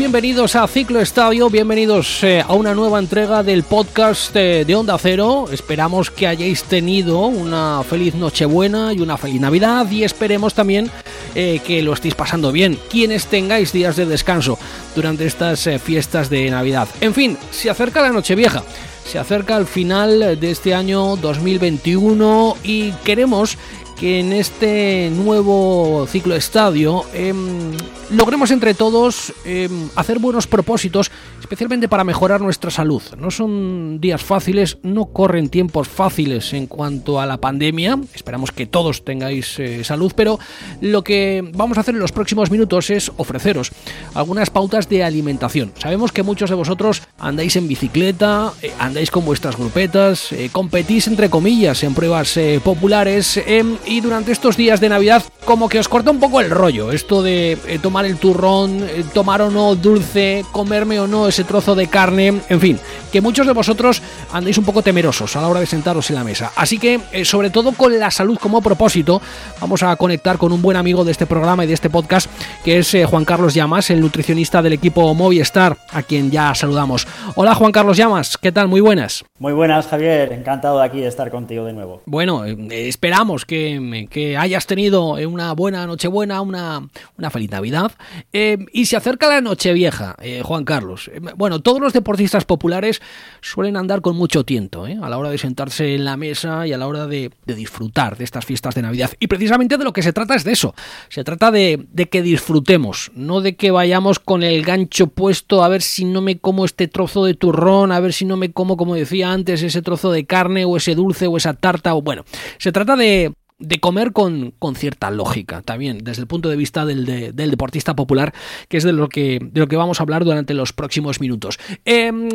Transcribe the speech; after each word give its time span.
Bienvenidos 0.00 0.56
a 0.56 0.66
Ciclo 0.66 0.98
Estadio, 0.98 1.50
bienvenidos 1.50 2.24
eh, 2.24 2.40
a 2.40 2.54
una 2.54 2.74
nueva 2.74 2.98
entrega 2.98 3.42
del 3.42 3.64
podcast 3.64 4.34
eh, 4.34 4.64
de 4.64 4.74
Onda 4.74 4.96
Cero. 4.96 5.44
Esperamos 5.52 6.10
que 6.10 6.26
hayáis 6.26 6.64
tenido 6.64 7.26
una 7.26 7.82
feliz 7.82 8.14
Nochebuena 8.14 8.94
y 8.94 9.00
una 9.00 9.18
feliz 9.18 9.42
Navidad 9.42 9.90
y 9.90 10.02
esperemos 10.02 10.54
también 10.54 10.90
eh, 11.34 11.60
que 11.66 11.82
lo 11.82 11.92
estéis 11.92 12.14
pasando 12.14 12.50
bien, 12.50 12.78
quienes 12.88 13.26
tengáis 13.26 13.74
días 13.74 13.94
de 13.96 14.06
descanso 14.06 14.58
durante 14.96 15.26
estas 15.26 15.68
fiestas 15.84 16.30
de 16.30 16.48
Navidad. 16.48 16.88
En 17.02 17.12
fin, 17.12 17.36
se 17.50 17.68
acerca 17.68 18.00
la 18.00 18.08
Nochevieja. 18.08 18.62
Se 19.04 19.18
acerca 19.18 19.56
el 19.56 19.66
final 19.66 20.38
de 20.38 20.50
este 20.50 20.72
año 20.72 21.16
2021 21.16 22.56
y 22.62 22.92
queremos 23.04 23.58
que 24.00 24.18
en 24.18 24.32
este 24.32 25.12
nuevo 25.14 26.06
ciclo 26.08 26.34
estadio 26.34 27.04
em, 27.12 27.70
logremos 28.10 28.50
entre 28.50 28.72
todos 28.72 29.30
em, 29.44 29.90
hacer 29.94 30.18
buenos 30.18 30.46
propósitos, 30.46 31.10
especialmente 31.38 31.86
para 31.86 32.02
mejorar 32.02 32.40
nuestra 32.40 32.70
salud. 32.70 33.02
No 33.18 33.30
son 33.30 34.00
días 34.00 34.22
fáciles, 34.22 34.78
no 34.82 35.12
corren 35.12 35.50
tiempos 35.50 35.86
fáciles 35.86 36.54
en 36.54 36.66
cuanto 36.66 37.20
a 37.20 37.26
la 37.26 37.36
pandemia. 37.36 37.98
Esperamos 38.14 38.52
que 38.52 38.66
todos 38.66 39.04
tengáis 39.04 39.58
eh, 39.58 39.84
salud, 39.84 40.12
pero 40.16 40.38
lo 40.80 41.04
que 41.04 41.46
vamos 41.54 41.76
a 41.76 41.82
hacer 41.82 41.94
en 41.94 42.00
los 42.00 42.12
próximos 42.12 42.50
minutos 42.50 42.88
es 42.88 43.12
ofreceros 43.18 43.70
algunas 44.14 44.48
pautas 44.48 44.88
de 44.88 45.04
alimentación. 45.04 45.72
Sabemos 45.78 46.10
que 46.10 46.22
muchos 46.22 46.48
de 46.48 46.56
vosotros 46.56 47.02
andáis 47.18 47.54
en 47.56 47.68
bicicleta, 47.68 48.54
eh, 48.62 48.72
andáis 48.78 49.10
con 49.10 49.26
vuestras 49.26 49.58
grupetas, 49.58 50.32
eh, 50.32 50.48
competís 50.50 51.06
entre 51.06 51.28
comillas 51.28 51.82
en 51.84 51.94
pruebas 51.94 52.38
populares 52.64 53.36
em, 53.46 53.76
y 53.90 54.00
durante 54.00 54.30
estos 54.30 54.56
días 54.56 54.80
de 54.80 54.88
Navidad 54.88 55.24
como 55.44 55.68
que 55.68 55.80
os 55.80 55.88
corta 55.88 56.12
un 56.12 56.20
poco 56.20 56.40
el 56.40 56.48
rollo, 56.48 56.92
esto 56.92 57.22
de 57.22 57.58
eh, 57.66 57.80
tomar 57.82 58.04
el 58.04 58.18
turrón, 58.18 58.84
eh, 58.84 59.04
tomar 59.12 59.42
o 59.42 59.50
no 59.50 59.74
dulce, 59.74 60.44
comerme 60.52 61.00
o 61.00 61.08
no 61.08 61.26
ese 61.26 61.42
trozo 61.42 61.74
de 61.74 61.88
carne, 61.88 62.40
en 62.48 62.60
fin, 62.60 62.78
que 63.12 63.20
muchos 63.20 63.46
de 63.46 63.52
vosotros 63.52 64.02
andéis 64.32 64.58
un 64.58 64.64
poco 64.64 64.82
temerosos 64.82 65.36
a 65.36 65.40
la 65.40 65.48
hora 65.48 65.60
de 65.60 65.66
sentaros 65.66 66.10
en 66.10 66.16
la 66.16 66.24
mesa. 66.24 66.52
Así 66.56 66.78
que, 66.78 67.00
eh, 67.12 67.24
sobre 67.24 67.50
todo 67.50 67.72
con 67.72 67.98
la 67.98 68.10
salud 68.10 68.38
como 68.38 68.62
propósito, 68.62 69.20
vamos 69.60 69.82
a 69.82 69.94
conectar 69.96 70.38
con 70.38 70.52
un 70.52 70.62
buen 70.62 70.76
amigo 70.76 71.04
de 71.04 71.12
este 71.12 71.26
programa 71.26 71.64
y 71.64 71.66
de 71.66 71.74
este 71.74 71.90
podcast, 71.90 72.30
que 72.64 72.78
es 72.78 72.96
Juan 73.08 73.24
Carlos 73.24 73.54
Llamas, 73.54 73.90
el 73.90 74.00
nutricionista 74.00 74.62
del 74.62 74.72
equipo 74.72 75.14
Movistar, 75.14 75.76
a 75.90 76.02
quien 76.02 76.30
ya 76.30 76.54
saludamos. 76.54 77.06
Hola 77.34 77.54
Juan 77.54 77.72
Carlos 77.72 77.96
Llamas, 77.96 78.36
¿qué 78.36 78.52
tal? 78.52 78.68
Muy 78.68 78.80
buenas. 78.80 79.24
Muy 79.38 79.52
buenas 79.52 79.86
Javier, 79.86 80.32
encantado 80.32 80.78
de 80.78 80.84
aquí 80.84 81.00
de 81.00 81.08
estar 81.08 81.30
contigo 81.30 81.64
de 81.64 81.72
nuevo. 81.72 82.02
Bueno, 82.06 82.44
esperamos 82.44 83.44
que, 83.44 84.08
que 84.10 84.36
hayas 84.36 84.66
tenido 84.66 85.14
una 85.14 85.52
buena 85.52 85.86
Nochebuena, 85.86 86.40
una, 86.40 86.88
una 87.18 87.30
feliz 87.30 87.50
Navidad. 87.50 87.92
Eh, 88.32 88.58
y 88.72 88.86
se 88.86 88.96
acerca 88.96 89.28
la 89.28 89.40
Nochevieja, 89.40 90.16
eh, 90.20 90.42
Juan 90.44 90.64
Carlos. 90.64 91.10
Eh, 91.12 91.20
bueno, 91.36 91.60
todos 91.60 91.80
los 91.80 91.92
deportistas 91.92 92.44
populares 92.44 92.99
suelen 93.40 93.76
andar 93.76 94.00
con 94.00 94.16
mucho 94.16 94.44
tiento 94.44 94.84
a 94.84 95.08
la 95.08 95.18
hora 95.18 95.30
de 95.30 95.38
sentarse 95.38 95.94
en 95.94 96.04
la 96.04 96.16
mesa 96.16 96.66
y 96.66 96.72
a 96.72 96.78
la 96.78 96.86
hora 96.86 97.06
de, 97.06 97.30
disfrutar 97.46 98.16
de 98.16 98.24
estas 98.24 98.44
fiestas 98.44 98.74
de 98.74 98.82
Navidad. 98.82 99.10
Y 99.18 99.26
precisamente 99.26 99.76
de 99.76 99.84
lo 99.84 99.92
que 99.92 100.02
se 100.02 100.12
trata 100.12 100.34
es 100.34 100.44
de 100.44 100.52
eso. 100.52 100.74
Se 101.08 101.24
trata 101.24 101.50
de, 101.50 101.86
de 101.92 102.08
que 102.08 102.22
disfrutemos, 102.22 103.10
no 103.14 103.40
de 103.40 103.56
que 103.56 103.70
vayamos 103.70 104.18
con 104.18 104.42
el 104.42 104.62
gancho 104.64 105.08
puesto 105.08 105.64
a 105.64 105.68
ver 105.68 105.82
si 105.82 106.04
no 106.04 106.20
me 106.20 106.38
como 106.38 106.64
este 106.64 106.88
trozo 106.88 107.24
de 107.24 107.34
turrón, 107.34 107.92
a 107.92 108.00
ver 108.00 108.12
si 108.12 108.24
no 108.24 108.36
me 108.36 108.52
como, 108.52 108.76
como 108.76 108.94
decía 108.94 109.32
antes, 109.32 109.62
ese 109.62 109.82
trozo 109.82 110.10
de 110.12 110.26
carne 110.26 110.64
o 110.64 110.76
ese 110.76 110.94
dulce 110.94 111.26
o 111.26 111.36
esa 111.36 111.54
tarta. 111.54 111.94
O 111.94 112.02
bueno, 112.02 112.24
se 112.58 112.72
trata 112.72 112.96
de, 112.96 113.32
de 113.60 113.78
comer 113.78 114.12
con, 114.12 114.52
con, 114.58 114.74
cierta 114.74 115.10
lógica 115.10 115.62
también 115.62 115.98
desde 116.02 116.22
el 116.22 116.26
punto 116.26 116.48
de 116.48 116.56
vista 116.56 116.84
del, 116.84 117.04
del, 117.04 117.50
deportista 117.50 117.94
popular 117.94 118.32
que 118.68 118.78
es 118.78 118.84
de 118.84 118.92
lo 118.92 119.08
que, 119.08 119.38
de 119.40 119.60
lo 119.60 119.68
que 119.68 119.76
vamos 119.76 120.00
a 120.00 120.02
hablar 120.02 120.24
durante 120.24 120.54
los 120.54 120.72
próximos 120.72 121.20
minutos. 121.20 121.58
Em, 121.84 122.28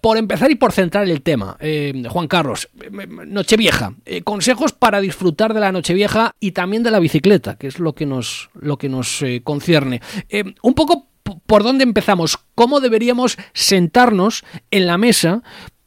por 0.00 0.16
empezar 0.16 0.50
y 0.50 0.54
por 0.54 0.72
centrar 0.72 1.08
el 1.08 1.22
tema 1.22 1.56
em, 1.60 2.04
Juan 2.04 2.28
Carlos 2.28 2.68
Nochevieja 3.26 3.94
eh, 4.04 4.22
consejos 4.22 4.72
para 4.72 5.00
disfrutar 5.00 5.54
de 5.54 5.60
la 5.60 5.72
Nochevieja 5.72 6.34
y 6.40 6.52
también 6.52 6.82
de 6.82 6.90
la 6.90 7.00
bicicleta 7.00 7.56
que 7.56 7.66
es 7.66 7.78
lo 7.78 7.94
que 7.94 8.06
nos, 8.06 8.50
lo 8.54 8.78
que 8.78 8.88
nos 8.88 9.22
eh, 9.22 9.42
concierne. 9.42 10.00
Em, 10.28 10.54
un 10.62 10.74
poco 10.74 11.08
por 11.46 11.62
dónde 11.62 11.84
empezamos, 11.84 12.38
cómo 12.54 12.80
deberíamos 12.80 13.36
sentarnos 13.52 14.44
en 14.70 14.86
la 14.86 14.98
mesa 14.98 15.42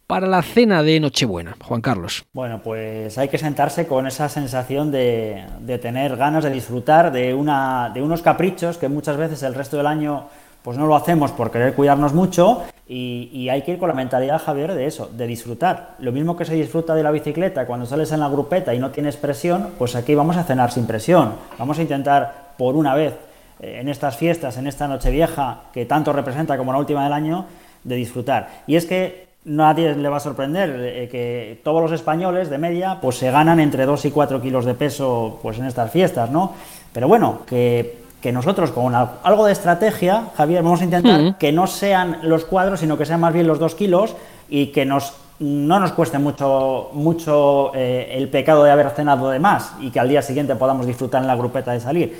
para 0.07 0.27
la 0.27 0.41
cena 0.41 0.83
de 0.83 0.99
Nochebuena, 0.99 1.55
Juan 1.63 1.81
Carlos? 1.81 2.25
Bueno, 2.33 2.61
pues 2.63 3.17
hay 3.17 3.27
que 3.27 3.37
sentarse 3.37 3.87
con 3.87 4.07
esa 4.07 4.29
sensación 4.29 4.91
de, 4.91 5.43
tener 5.81 6.15
ganas 6.15 6.43
de 6.43 6.51
disfrutar 6.51 7.11
de, 7.11 7.33
una, 7.33 7.91
de 7.93 8.01
unos 8.01 8.21
caprichos 8.21 8.77
que 8.77 8.87
muchas 8.87 9.17
veces 9.17 9.41
el 9.43 9.53
resto 9.53 9.77
del 9.77 9.87
año 9.87 10.27
pues 10.65 10.79
no 10.79 10.87
lo 10.87 10.95
hacemos 10.95 11.31
por 11.31 11.51
querer 11.51 11.75
cuidarnos 11.75 12.13
mucho 12.13 12.63
y, 12.87 13.49
hay 13.49 13.61
que 13.61 13.73
ir 13.73 13.77
con 13.77 13.87
la 13.87 13.93
mentalidad, 13.93 14.41
Javier, 14.43 14.73
de 14.73 14.87
eso, 14.87 15.07
de 15.07 15.27
disfrutar. 15.27 15.95
Lo 15.99 16.11
mismo 16.11 16.35
que 16.35 16.45
se 16.45 16.55
disfruta 16.55 16.95
de 16.95 17.03
la 17.03 17.11
bicicleta 17.11 17.67
cuando 17.67 17.85
sales 17.85 18.11
en 18.11 18.19
la 18.19 18.29
grupeta 18.29 18.73
y 18.73 18.79
no 18.79 18.89
tienes 18.89 19.15
presión, 19.15 19.69
pues 19.77 19.95
aquí 19.95 20.15
vamos 20.15 20.37
a 20.37 20.43
cenar 20.43 20.71
sin 20.71 20.87
presión. 20.87 21.33
Vamos 21.59 21.77
a 21.77 21.83
intentar 21.83 22.53
por 22.57 22.75
una 22.75 22.95
vez 22.95 23.13
eh, 23.59 23.77
en 23.79 23.89
estas 23.89 24.17
fiestas, 24.17 24.57
en 24.57 24.65
esta 24.65 24.87
noche 24.87 25.11
vieja 25.11 25.61
que 25.71 25.85
tanto 25.85 26.13
representa 26.13 26.57
como 26.57 26.71
la 26.71 26.79
última 26.79 27.03
del 27.03 27.13
año, 27.13 27.45
de 27.83 27.95
disfrutar. 27.95 28.49
Y 28.65 28.75
es 28.75 28.87
que 28.87 29.27
nadie 29.45 29.95
le 29.95 30.09
va 30.09 30.17
a 30.17 30.19
sorprender 30.19 30.75
eh, 30.79 31.07
que 31.09 31.61
todos 31.63 31.81
los 31.81 31.91
españoles 31.91 32.49
de 32.49 32.57
media 32.57 32.99
pues 33.01 33.17
se 33.17 33.31
ganan 33.31 33.59
entre 33.59 33.85
2 33.85 34.05
y 34.05 34.11
4 34.11 34.41
kilos 34.41 34.65
de 34.65 34.73
peso 34.73 35.39
pues 35.41 35.59
en 35.59 35.65
estas 35.65 35.91
fiestas, 35.91 36.29
¿no? 36.31 36.53
Pero 36.91 37.07
bueno, 37.07 37.39
que, 37.45 38.03
nosotros 38.33 38.71
con 38.71 38.95
algo 38.95 39.45
de 39.45 39.51
estrategia, 39.51 40.29
Javier, 40.35 40.63
vamos 40.63 40.81
a 40.81 40.85
intentar 40.85 41.37
que 41.37 41.51
no 41.51 41.67
sean 41.67 42.21
los 42.23 42.43
cuadros, 42.43 42.79
sino 42.79 42.97
que 42.97 43.05
sean 43.05 43.19
más 43.19 43.31
bien 43.31 43.45
los 43.45 43.59
2 43.59 43.75
kilos 43.75 44.15
y 44.49 44.67
que 44.67 44.83
nos 44.83 45.13
no 45.37 45.79
nos 45.79 45.91
cueste 45.91 46.17
mucho, 46.17 46.89
mucho 46.93 47.71
eh, 47.75 48.13
el 48.13 48.29
pecado 48.29 48.63
de 48.63 48.71
haber 48.71 48.89
cenado 48.91 49.29
de 49.29 49.39
más 49.39 49.73
y 49.79 49.91
que 49.91 49.99
al 49.99 50.09
día 50.09 50.21
siguiente 50.21 50.55
podamos 50.55 50.87
disfrutar 50.87 51.21
en 51.21 51.27
la 51.27 51.35
grupeta 51.35 51.71
de 51.73 51.79
salir. 51.79 52.19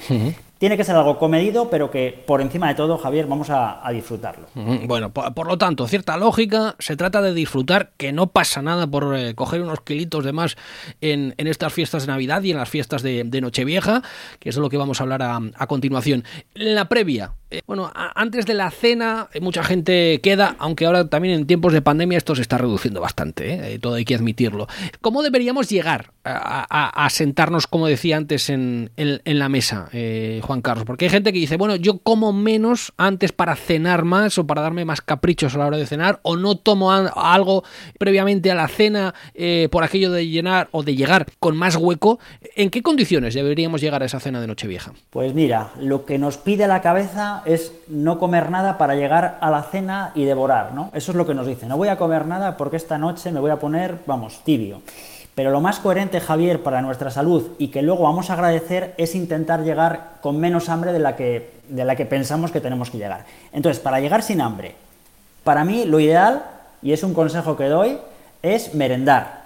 Tiene 0.57 0.77
que 0.77 0.83
ser 0.85 0.95
algo 0.95 1.17
comedido, 1.17 1.69
pero 1.69 1.91
que 1.91 2.23
por 2.25 2.41
encima 2.41 2.69
de 2.69 2.75
todo, 2.75 2.97
Javier, 2.97 3.27
vamos 3.27 3.49
a, 3.49 3.81
disfrutarlo. 3.91 4.47
Bueno, 4.85 5.11
por, 5.11 5.47
lo 5.47 5.57
tanto, 5.57 5.87
cierta 5.87 6.15
lógica, 6.17 6.75
se 6.79 6.95
trata 6.95 7.21
de 7.21 7.33
disfrutar, 7.33 7.91
que 7.97 8.13
no 8.13 8.27
pasa 8.27 8.61
nada 8.61 8.87
por 8.87 9.15
eh, 9.17 9.35
coger 9.35 9.61
unos 9.61 9.81
kilitos 9.81 10.23
de 10.23 10.31
más 10.31 10.55
en, 11.01 11.33
estas 11.37 11.73
fiestas 11.73 12.05
de 12.05 12.11
Navidad 12.13 12.41
y 12.43 12.51
en 12.51 12.57
las 12.57 12.69
fiestas 12.69 13.03
de, 13.03 13.25
Nochevieja, 13.41 14.01
que 14.39 14.49
es 14.49 14.55
de 14.55 14.61
lo 14.61 14.69
que 14.69 14.77
vamos 14.77 15.01
a 15.01 15.03
hablar 15.03 15.21
a, 15.23 15.67
continuación. 15.67 16.23
En 16.53 16.75
la 16.75 16.87
previa, 16.87 17.33
bueno, 17.67 17.91
antes 17.93 18.45
de 18.45 18.53
la 18.53 18.71
cena, 18.71 19.29
eh, 19.33 19.39
mucha 19.39 19.63
gente 19.63 20.19
queda, 20.21 20.55
aunque 20.59 20.85
ahora 20.85 21.07
también 21.07 21.35
en 21.35 21.47
tiempos 21.47 21.73
de 21.73 21.81
pandemia 21.81 22.17
esto 22.17 22.35
se 22.35 22.41
está 22.41 22.57
reduciendo 22.57 23.01
bastante, 23.01 23.79
todo 23.79 23.95
hay 23.95 24.05
que 24.05 24.15
admitirlo. 24.15 24.67
¿Cómo 25.01 25.23
deberíamos 25.23 25.69
llegar 25.69 26.11
a, 26.23 27.07
sentarnos, 27.11 27.67
como 27.67 27.87
decía 27.87 28.17
antes, 28.17 28.49
en, 28.49 28.91
en 28.95 29.39
la 29.39 29.49
mesa? 29.49 29.89
Juan 30.41 30.61
Carlos? 30.61 30.85
Porque 30.85 31.05
hay 31.05 31.11
gente 31.11 31.31
que 31.31 31.39
dice, 31.39 31.57
bueno, 31.57 31.75
yo 31.75 31.99
como 31.99 32.33
menos 32.33 32.93
antes 32.97 33.31
para 33.31 33.55
cenar 33.55 34.05
más 34.05 34.37
o 34.37 34.47
para 34.47 34.61
darme 34.61 34.85
más 34.85 35.01
caprichos 35.01 35.55
a 35.55 35.59
la 35.59 35.67
hora 35.67 35.77
de 35.77 35.85
cenar, 35.85 36.19
o 36.23 36.35
no 36.35 36.55
tomo 36.57 36.91
algo 36.91 37.63
previamente 37.97 38.51
a 38.51 38.55
la 38.55 38.67
cena 38.67 39.13
eh, 39.33 39.67
por 39.71 39.83
aquello 39.83 40.11
de 40.11 40.27
llenar 40.27 40.67
o 40.71 40.83
de 40.83 40.95
llegar 40.95 41.27
con 41.39 41.57
más 41.57 41.75
hueco. 41.75 42.19
¿En 42.55 42.69
qué 42.69 42.81
condiciones 42.81 43.33
deberíamos 43.33 43.81
llegar 43.81 44.03
a 44.03 44.05
esa 44.05 44.19
cena 44.19 44.41
de 44.41 44.47
Nochevieja? 44.47 44.93
Pues 45.09 45.33
mira, 45.33 45.71
lo 45.79 46.05
que 46.05 46.17
nos 46.17 46.37
pide 46.37 46.67
la 46.67 46.81
cabeza 46.81 47.34
es 47.45 47.73
no 47.87 48.19
comer 48.19 48.49
nada 48.49 48.77
para 48.77 48.95
llegar 48.95 49.37
a 49.41 49.49
la 49.49 49.63
cena 49.63 50.11
y 50.15 50.25
devorar, 50.25 50.73
¿no? 50.73 50.89
Eso 50.93 51.11
es 51.11 51.17
lo 51.17 51.25
que 51.25 51.33
nos 51.33 51.47
dice, 51.47 51.65
no 51.65 51.77
voy 51.77 51.89
a 51.89 51.97
comer 51.97 52.25
nada 52.25 52.57
porque 52.57 52.77
esta 52.77 52.97
noche 52.97 53.31
me 53.31 53.39
voy 53.39 53.51
a 53.51 53.59
poner, 53.59 53.99
vamos, 54.05 54.41
tibio. 54.43 54.81
Pero 55.35 55.51
lo 55.51 55.59
más 55.59 55.79
coherente, 55.79 56.21
Javier, 56.21 56.63
para 56.63 56.81
nuestra 56.81 57.11
salud 57.11 57.51
y 57.57 57.67
que 57.67 57.81
luego 57.81 58.03
vamos 58.03 58.29
a 58.29 58.33
agradecer 58.33 58.93
es 58.97 59.15
intentar 59.15 59.63
llegar 59.63 60.11
con 60.21 60.39
menos 60.39 60.69
hambre 60.69 60.93
de 60.93 60.99
la 60.99 61.17
que, 61.17 61.51
de 61.67 61.83
la 61.83 61.97
que 61.97 62.05
pensamos 62.05 62.51
que 62.51 62.61
tenemos 62.61 62.89
que 62.89 62.97
llegar. 62.97 63.25
Entonces, 63.51 63.81
para 63.81 63.99
llegar 63.99 64.23
sin 64.23 64.39
hambre, 64.39 64.75
para 65.43 65.65
mí 65.65 65.83
lo 65.85 65.99
ideal, 65.99 66.43
y 66.81 66.93
es 66.93 67.03
un 67.03 67.13
consejo 67.13 67.57
que 67.57 67.65
doy, 67.65 67.99
es 68.41 68.73
merendar. 68.73 69.44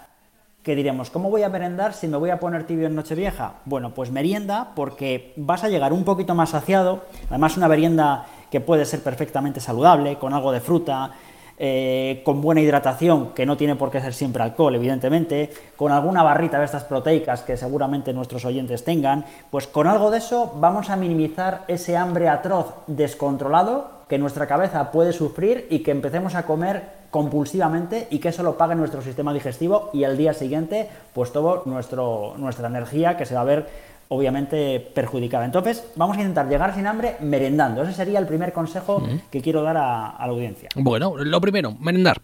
¿Qué 0.70 0.76
diremos? 0.76 1.10
¿Cómo 1.10 1.32
voy 1.32 1.42
a 1.42 1.50
merendar 1.50 1.96
si 1.96 2.08
me 2.08 2.16
voy 2.16 2.30
a 2.30 2.40
poner 2.40 2.68
tibio 2.68 2.86
en 2.86 2.94
Nochevieja? 2.94 3.54
Bueno, 3.66 3.90
pues 3.90 4.12
merienda 4.12 4.74
porque 4.76 5.34
vas 5.36 5.64
a 5.64 5.68
llegar 5.68 5.92
un 5.94 6.04
poquito 6.04 6.36
más 6.36 6.52
saciado, 6.52 7.06
además 7.28 7.58
una 7.58 7.68
merienda 7.68 8.28
que 8.52 8.62
puede 8.62 8.86
ser 8.86 9.02
perfectamente 9.02 9.62
saludable, 9.62 10.20
con 10.20 10.32
algo 10.32 10.52
de 10.52 10.60
fruta, 10.60 11.10
eh, 11.58 12.22
con 12.24 12.40
buena 12.40 12.62
hidratación, 12.62 13.34
que 13.34 13.48
no 13.48 13.58
tiene 13.58 13.78
por 13.78 13.90
qué 13.90 14.00
ser 14.00 14.14
siempre 14.14 14.44
alcohol, 14.44 14.76
evidentemente, 14.76 15.50
con 15.76 15.92
alguna 15.92 16.22
barrita 16.22 16.60
de 16.60 16.66
estas 16.66 16.84
proteicas 16.84 17.42
que 17.42 17.58
seguramente 17.58 18.14
nuestros 18.14 18.46
oyentes 18.46 18.84
tengan, 18.84 19.26
pues 19.50 19.66
con 19.66 19.88
algo 19.88 20.12
de 20.12 20.20
eso 20.20 20.54
vamos 20.58 20.92
a 20.92 20.98
minimizar 20.98 21.64
ese 21.68 21.98
hambre 21.98 22.30
atroz 22.30 22.76
descontrolado 22.86 23.90
que 24.08 24.20
nuestra 24.20 24.46
cabeza 24.46 24.92
puede 24.92 25.14
sufrir 25.14 25.66
y 25.72 25.80
que 25.80 25.90
empecemos 25.90 26.36
a 26.36 26.44
comer 26.44 26.99
compulsivamente 27.12 28.08
y 28.10 28.20
que 28.20 28.30
eso 28.30 28.44
lo 28.44 28.58
pague 28.58 28.76
nuestro 28.76 29.02
sistema 29.02 29.34
digestivo 29.34 29.90
y 29.94 30.04
al 30.04 30.18
día 30.18 30.34
siguiente 30.34 30.90
pues 31.14 31.32
todo 31.32 31.64
nuestro, 31.66 32.36
nuestra 32.38 32.68
energía 32.68 33.18
que 33.18 33.26
se 33.26 33.36
va 33.36 33.42
a 33.42 33.46
ver 33.46 33.68
obviamente 34.10 34.80
perjudicada. 34.80 35.46
Entonces, 35.46 35.84
vamos 35.96 36.18
a 36.18 36.22
intentar 36.22 36.50
llegar 36.50 36.76
sin 36.76 36.88
hambre 36.88 37.16
merendando. 37.22 37.84
Ese 37.84 37.94
sería 37.94 38.20
el 38.20 38.28
primer 38.28 38.52
consejo 38.52 39.02
que 39.32 39.42
quiero 39.42 39.62
dar 39.62 39.78
a, 39.78 40.16
la 40.20 40.26
audiencia. 40.26 40.70
Bueno, 40.76 41.16
lo 41.16 41.40
primero, 41.40 41.76
merendar. 41.80 42.20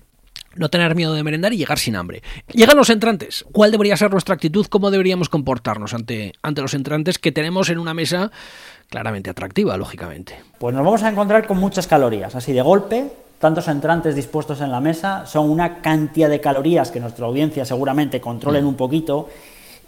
No 0.55 0.69
tener 0.69 0.95
miedo 0.95 1.13
de 1.13 1.21
merendar 1.21 1.53
y 1.53 1.57
llegar 1.57 1.77
sin 1.77 1.97
hambre. 1.97 2.23
Llegan 2.53 2.77
los 2.77 2.89
entrantes. 2.89 3.45
¿Cuál 3.51 3.71
debería 3.71 3.97
ser 3.97 4.09
nuestra 4.09 4.35
actitud? 4.35 4.65
¿Cómo 4.67 4.89
deberíamos 4.89 5.27
comportarnos 5.27 5.93
ante, 5.93 6.33
ante 6.41 6.61
los 6.61 6.73
entrantes 6.73 7.19
que 7.19 7.33
tenemos 7.33 7.69
en 7.69 7.77
una 7.77 7.93
mesa 7.93 8.31
claramente 8.89 9.29
atractiva, 9.29 9.75
lógicamente? 9.75 10.39
Pues 10.57 10.73
nos 10.73 10.85
vamos 10.85 11.03
a 11.03 11.09
encontrar 11.09 11.45
con 11.45 11.57
muchas 11.57 11.87
calorías. 11.87 12.35
Así 12.35 12.53
de 12.53 12.61
golpe, 12.61 13.11
tantos 13.39 13.67
entrantes 13.67 14.15
dispuestos 14.15 14.61
en 14.61 14.71
la 14.71 14.79
mesa 14.79 15.25
son 15.25 15.49
una 15.49 15.81
cantidad 15.81 16.29
de 16.29 16.41
calorías 16.41 16.91
que 16.91 16.99
nuestra 16.99 17.25
audiencia 17.25 17.65
seguramente 17.65 18.21
controlen 18.21 18.65
mm. 18.65 18.67
un 18.67 18.75
poquito 18.75 19.29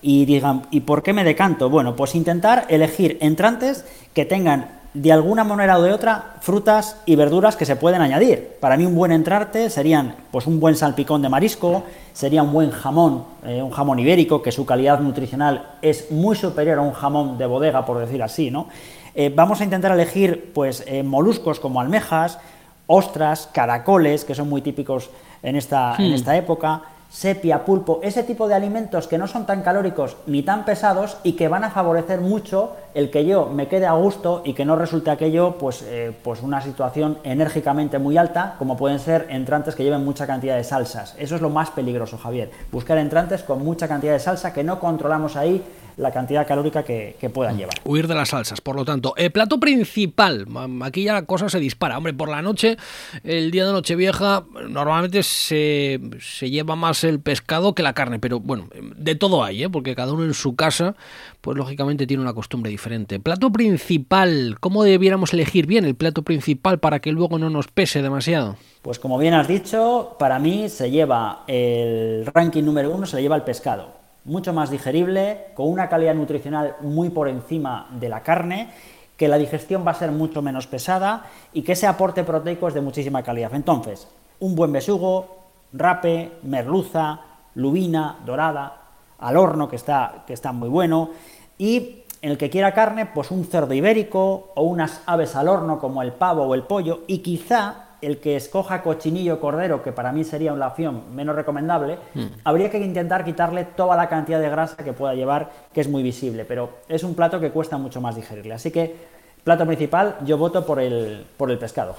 y 0.02 0.26
digan, 0.26 0.64
¿y 0.72 0.82
por 0.82 1.02
qué 1.02 1.14
me 1.14 1.24
decanto? 1.24 1.70
Bueno, 1.70 1.96
pues 1.96 2.16
intentar 2.16 2.66
elegir 2.70 3.18
entrantes 3.22 3.86
que 4.14 4.26
tengan 4.26 4.78
de 4.94 5.12
alguna 5.12 5.44
manera 5.44 5.78
o 5.78 5.84
de 5.84 5.92
otra 5.92 6.38
frutas 6.42 6.98
y 7.06 7.16
verduras 7.16 7.56
que 7.56 7.66
se 7.66 7.76
pueden 7.76 8.02
añadir. 8.02 8.58
Para 8.60 8.78
mí 8.78 8.86
un 8.86 8.96
buen 8.96 9.12
entrante 9.12 9.70
serían 9.70 10.16
pues 10.32 10.48
un 10.48 10.60
buen 10.60 10.76
salpicón 10.76 11.22
de 11.22 11.30
marisco, 11.30 11.84
sería 12.14 12.42
un 12.42 12.52
buen 12.52 12.72
jamón, 12.72 13.24
eh, 13.46 13.62
un 13.62 13.70
jamón 13.70 14.00
ibérico 14.00 14.42
que 14.42 14.52
su 14.52 14.66
calidad 14.66 15.00
nutricional 15.00 15.76
es 15.82 16.10
muy 16.12 16.36
superior 16.36 16.80
a 16.80 16.82
un 16.82 16.94
jamón 16.94 17.38
de 17.38 17.46
bodega 17.46 17.86
por 17.86 18.00
decir 18.00 18.24
así, 18.24 18.50
¿no? 18.50 18.70
Eh, 19.14 19.32
vamos 19.36 19.62
a 19.62 19.64
intentar 19.64 19.92
elegir 19.92 20.52
pues 20.54 20.84
eh, 20.88 21.04
moluscos 21.04 21.60
como 21.60 21.80
almejas, 21.80 22.40
ostras, 22.88 23.50
caracoles 23.54 24.26
que 24.26 24.36
son 24.36 24.50
muy 24.50 24.62
típicos 24.62 25.10
en 25.44 25.56
esta, 25.56 25.96
en 26.00 26.12
hmm. 26.12 26.16
esta 26.16 26.36
época 26.36 26.82
sepia, 27.10 27.64
pulpo, 27.64 28.00
ese 28.04 28.24
tipo 28.24 28.48
de 28.48 28.56
alimentos 28.56 29.08
que 29.08 29.18
no 29.18 29.28
son 29.28 29.46
tan 29.46 29.62
calóricos 29.62 30.18
ni 30.28 30.44
tan 30.44 30.66
pesados 30.66 31.18
y 31.24 31.34
que 31.34 31.48
van 31.48 31.64
a 31.64 31.72
favorecer 31.72 32.20
mucho 32.20 32.76
el 32.94 33.10
que 33.10 33.26
yo 33.26 33.48
me 33.48 33.68
quede 33.68 33.86
a 33.86 33.94
gusto 33.94 34.42
y 34.44 34.54
que 34.54 34.66
no 34.66 34.76
resulte 34.76 35.10
aquello 35.10 35.58
pues, 35.58 35.84
eh, 35.84 36.12
pues 36.24 36.42
una 36.42 36.62
situación 36.62 37.18
enérgicamente 37.24 37.98
muy 37.98 38.18
alta, 38.18 38.56
como 38.60 38.76
pueden 38.76 39.00
ser 39.00 39.28
entrantes 39.30 39.76
que 39.76 39.84
lleven 39.84 40.04
mucha 40.04 40.28
cantidad 40.28 40.58
de 40.58 40.64
salsas. 40.64 41.16
Eso 41.18 41.36
es 41.36 41.42
lo 41.42 41.50
más 41.50 41.70
peligroso, 41.72 42.18
Javier. 42.18 42.52
Buscar 42.72 42.98
entrantes 42.98 43.44
con 43.44 43.64
mucha 43.64 43.88
cantidad 43.88 44.14
de 44.14 44.20
salsa 44.20 44.54
que 44.54 44.64
no 44.64 44.80
controlamos 44.80 45.36
ahí 45.36 45.64
la 45.98 46.12
cantidad 46.12 46.48
calórica 46.48 46.84
que, 46.84 47.16
puedan 47.34 47.56
mm. 47.56 47.58
llevar. 47.58 47.76
Huir 47.84 48.08
de 48.08 48.16
las 48.16 48.30
salsas, 48.30 48.62
por 48.62 48.76
lo 48.76 48.86
tanto. 48.86 49.14
El 49.18 49.32
plato 49.32 49.60
principal, 49.60 50.46
aquí 50.82 51.04
ya 51.04 51.14
la 51.14 51.26
cosa 51.26 51.50
se 51.50 51.60
dispara. 51.60 51.98
Hombre, 51.98 52.14
por 52.14 52.30
la 52.30 52.42
noche, 52.42 52.78
el 53.24 53.52
día 53.52 53.66
de 53.66 53.74
Nochevieja, 53.74 54.46
normalmente 54.70 55.24
se, 55.24 56.00
se 56.20 56.50
lleva 56.50 56.76
más 56.76 57.04
el 57.04 57.20
pescado 57.20 57.74
que 57.74 57.84
la 57.84 57.94
carne, 57.94 58.20
pero 58.20 58.40
bueno, 58.40 58.70
de 58.96 59.16
todo 59.16 59.44
hay, 59.44 59.64
¿eh? 59.64 59.70
porque 59.70 59.96
cada 59.96 60.14
uno 60.14 60.24
en 60.24 60.34
su 60.34 60.56
casa, 60.56 60.96
pues 61.42 61.58
lógicamente 61.58 62.06
tiene 62.06 62.22
una 62.22 62.34
costumbre 62.34 62.70
diferente. 62.70 63.20
Plato 63.20 63.52
principal, 63.52 64.58
¿cómo 64.60 64.84
debiéramos 64.84 65.34
elegir 65.34 65.66
bien 65.66 65.86
el 65.86 65.96
plato 65.96 66.22
principal 66.22 66.80
para 66.80 67.00
que 67.00 67.12
luego 67.12 67.40
no 67.40 67.50
nos 67.50 67.68
pese 67.68 68.02
demasiado? 68.02 68.56
Pues 68.84 69.00
como 69.00 69.18
bien 69.18 69.34
has 69.34 69.48
dicho, 69.48 70.16
para 70.20 70.38
mí 70.40 70.70
se 70.70 70.92
lleva 70.92 71.44
el 71.48 72.26
ranking 72.28 72.64
número 72.64 72.92
uno, 72.92 73.06
se 73.06 73.18
le 73.18 73.24
lleva 73.24 73.36
el 73.36 73.42
pescado 73.42 73.97
mucho 74.28 74.54
más 74.54 74.70
digerible, 74.70 75.48
con 75.56 75.70
una 75.70 75.90
calidad 75.90 76.14
nutricional 76.14 76.76
muy 76.82 77.10
por 77.10 77.28
encima 77.28 77.88
de 77.92 78.10
la 78.10 78.22
carne, 78.22 78.70
que 79.16 79.28
la 79.28 79.38
digestión 79.38 79.86
va 79.86 79.92
a 79.92 79.96
ser 79.96 80.12
mucho 80.12 80.42
menos 80.44 80.68
pesada 80.68 81.26
y 81.54 81.64
que 81.64 81.72
ese 81.72 81.88
aporte 81.88 82.24
proteico 82.24 82.68
es 82.68 82.76
de 82.76 82.82
muchísima 82.82 83.24
calidad. 83.24 83.56
Entonces, 83.56 84.08
un 84.40 84.56
buen 84.56 84.72
besugo, 84.72 85.38
rape, 85.74 86.34
merluza, 86.44 87.22
lubina, 87.56 88.18
dorada, 88.26 88.82
al 89.20 89.38
horno 89.38 89.68
que 89.68 89.78
está, 89.78 90.24
que 90.28 90.34
está 90.34 90.52
muy 90.52 90.70
bueno, 90.70 91.10
y 91.58 92.04
el 92.22 92.38
que 92.38 92.50
quiera 92.50 92.74
carne, 92.74 93.08
pues 93.08 93.32
un 93.32 93.46
cerdo 93.46 93.74
ibérico 93.74 94.52
o 94.56 94.64
unas 94.64 95.02
aves 95.08 95.36
al 95.36 95.48
horno 95.48 95.80
como 95.80 96.04
el 96.04 96.14
pavo 96.14 96.44
o 96.44 96.54
el 96.54 96.64
pollo, 96.64 97.02
y 97.08 97.20
quizá 97.20 97.87
el 98.02 98.20
que 98.20 98.36
escoja 98.36 98.82
cochinillo 98.84 99.40
cordero, 99.40 99.84
que 99.84 99.92
para 99.92 100.12
mí 100.12 100.24
sería 100.24 100.54
una 100.54 100.68
opción 100.68 101.16
menos 101.16 101.36
recomendable, 101.36 101.98
hmm. 102.14 102.26
habría 102.44 102.70
que 102.70 102.80
intentar 102.80 103.26
quitarle 103.26 103.66
toda 103.66 103.96
la 103.96 104.10
cantidad 104.10 104.40
de 104.40 104.50
grasa 104.50 104.84
que 104.84 104.94
pueda 104.94 105.14
llevar, 105.16 105.52
que 105.74 105.82
es 105.82 105.90
muy 105.90 106.04
visible, 106.04 106.46
pero 106.46 106.78
es 106.88 107.04
un 107.04 107.16
plato 107.16 107.40
que 107.40 107.52
cuesta 107.52 107.78
mucho 107.78 108.02
más 108.02 108.16
digerirle. 108.16 108.54
Así 108.54 108.72
que 108.72 108.96
plato 109.44 109.66
principal, 109.66 110.18
yo 110.26 110.38
voto 110.38 110.66
por 110.66 110.80
el, 110.80 111.26
por 111.38 111.50
el 111.52 111.58
pescado. 111.58 111.96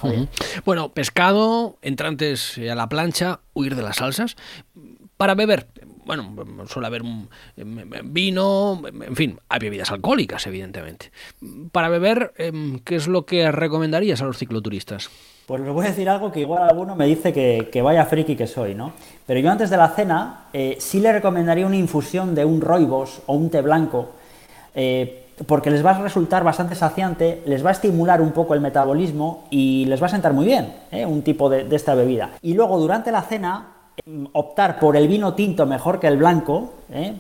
Bueno, 0.67 0.91
pescado, 0.91 1.79
entrantes 1.81 2.59
a 2.59 2.75
la 2.75 2.89
plancha, 2.91 3.41
huir 3.55 3.75
de 3.75 3.83
las 3.83 3.97
salsas. 3.97 4.37
Para 5.17 5.35
beber, 5.35 5.67
bueno, 6.05 6.35
suele 6.67 6.87
haber 6.87 7.03
un, 7.03 7.29
vino, 8.05 8.81
en 8.87 9.17
fin, 9.17 9.41
hay 9.49 9.61
bebidas 9.61 9.91
alcohólicas, 9.91 10.47
evidentemente. 10.47 11.11
Para 11.73 11.89
beber, 11.89 12.35
em, 12.37 12.81
¿qué 12.81 12.97
es 12.97 13.09
lo 13.09 13.25
que 13.25 13.51
recomendarías 13.51 14.21
a 14.21 14.27
los 14.27 14.39
cicloturistas? 14.39 15.11
Pues 15.49 15.63
les 15.63 15.73
voy 15.73 15.87
a 15.87 15.89
decir 15.89 16.11
algo 16.11 16.31
que 16.31 16.41
igual 16.41 16.63
alguno 16.63 16.95
me 16.95 17.07
dice 17.07 17.33
que, 17.33 17.81
vaya 17.81 18.05
friki 18.05 18.37
que 18.37 18.47
soy, 18.47 18.75
¿no? 18.75 18.93
Pero 19.27 19.41
yo 19.41 19.51
antes 19.51 19.71
de 19.71 19.79
la 19.79 19.89
cena 19.89 20.45
eh, 20.53 20.77
sí 20.79 21.01
le 21.01 21.11
recomendaría 21.11 21.67
una 21.67 21.77
infusión 21.77 22.35
de 22.35 22.45
un 22.45 22.61
roibos 22.61 23.23
o 23.25 23.33
un 23.33 23.49
té 23.49 23.63
blanco, 23.63 24.11
eh, 24.75 25.25
porque 25.47 25.71
les 25.71 25.83
va 25.83 25.93
a 25.93 26.03
resultar 26.03 26.45
bastante 26.45 26.75
saciante, 26.75 27.41
les 27.47 27.65
va 27.65 27.71
a 27.71 27.73
estimular 27.73 28.21
un 28.21 28.33
poco 28.33 28.53
el 28.53 28.61
metabolismo 28.61 29.45
y 29.49 29.87
les 29.87 30.03
va 30.03 30.09
a 30.09 30.11
sentar 30.11 30.35
muy 30.35 30.45
bien 30.45 30.71
¿eh? 30.91 31.07
un 31.07 31.23
tipo 31.23 31.49
de, 31.49 31.67
esta 31.75 31.95
bebida. 31.95 32.33
Y 32.43 32.53
luego 32.53 32.79
durante 32.79 33.11
la 33.11 33.23
cena 33.23 33.69
optar 34.35 34.79
por 34.79 34.99
el 34.99 35.09
vino 35.09 35.33
tinto 35.33 35.65
mejor 35.65 35.99
que 35.99 36.09
el 36.09 36.19
blanco, 36.19 36.75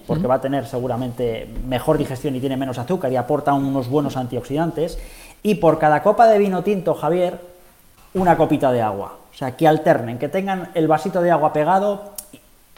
porque 0.06 0.26
va 0.26 0.34
a 0.34 0.40
tener 0.42 0.66
seguramente 0.66 1.48
mejor 1.66 1.96
digestión 1.96 2.36
y 2.36 2.40
tiene 2.40 2.58
menos 2.58 2.76
azúcar 2.76 3.10
y 3.10 3.16
aporta 3.16 3.54
unos 3.54 3.88
buenos 3.88 4.18
antioxidantes. 4.18 4.98
Y 5.42 5.54
por 5.54 5.78
cada 5.78 6.02
copa 6.02 6.28
de 6.28 6.38
vino 6.38 6.62
tinto, 6.62 6.94
Javier, 6.94 7.57
una 8.14 8.36
copita 8.36 8.72
de 8.72 8.82
agua. 8.82 9.16
O 9.32 9.36
sea, 9.36 9.56
que 9.56 9.68
alternen, 9.68 10.18
que 10.18 10.28
tengan 10.28 10.70
el 10.74 10.88
vasito 10.88 11.22
de 11.22 11.30
agua 11.30 11.52
pegado, 11.52 12.12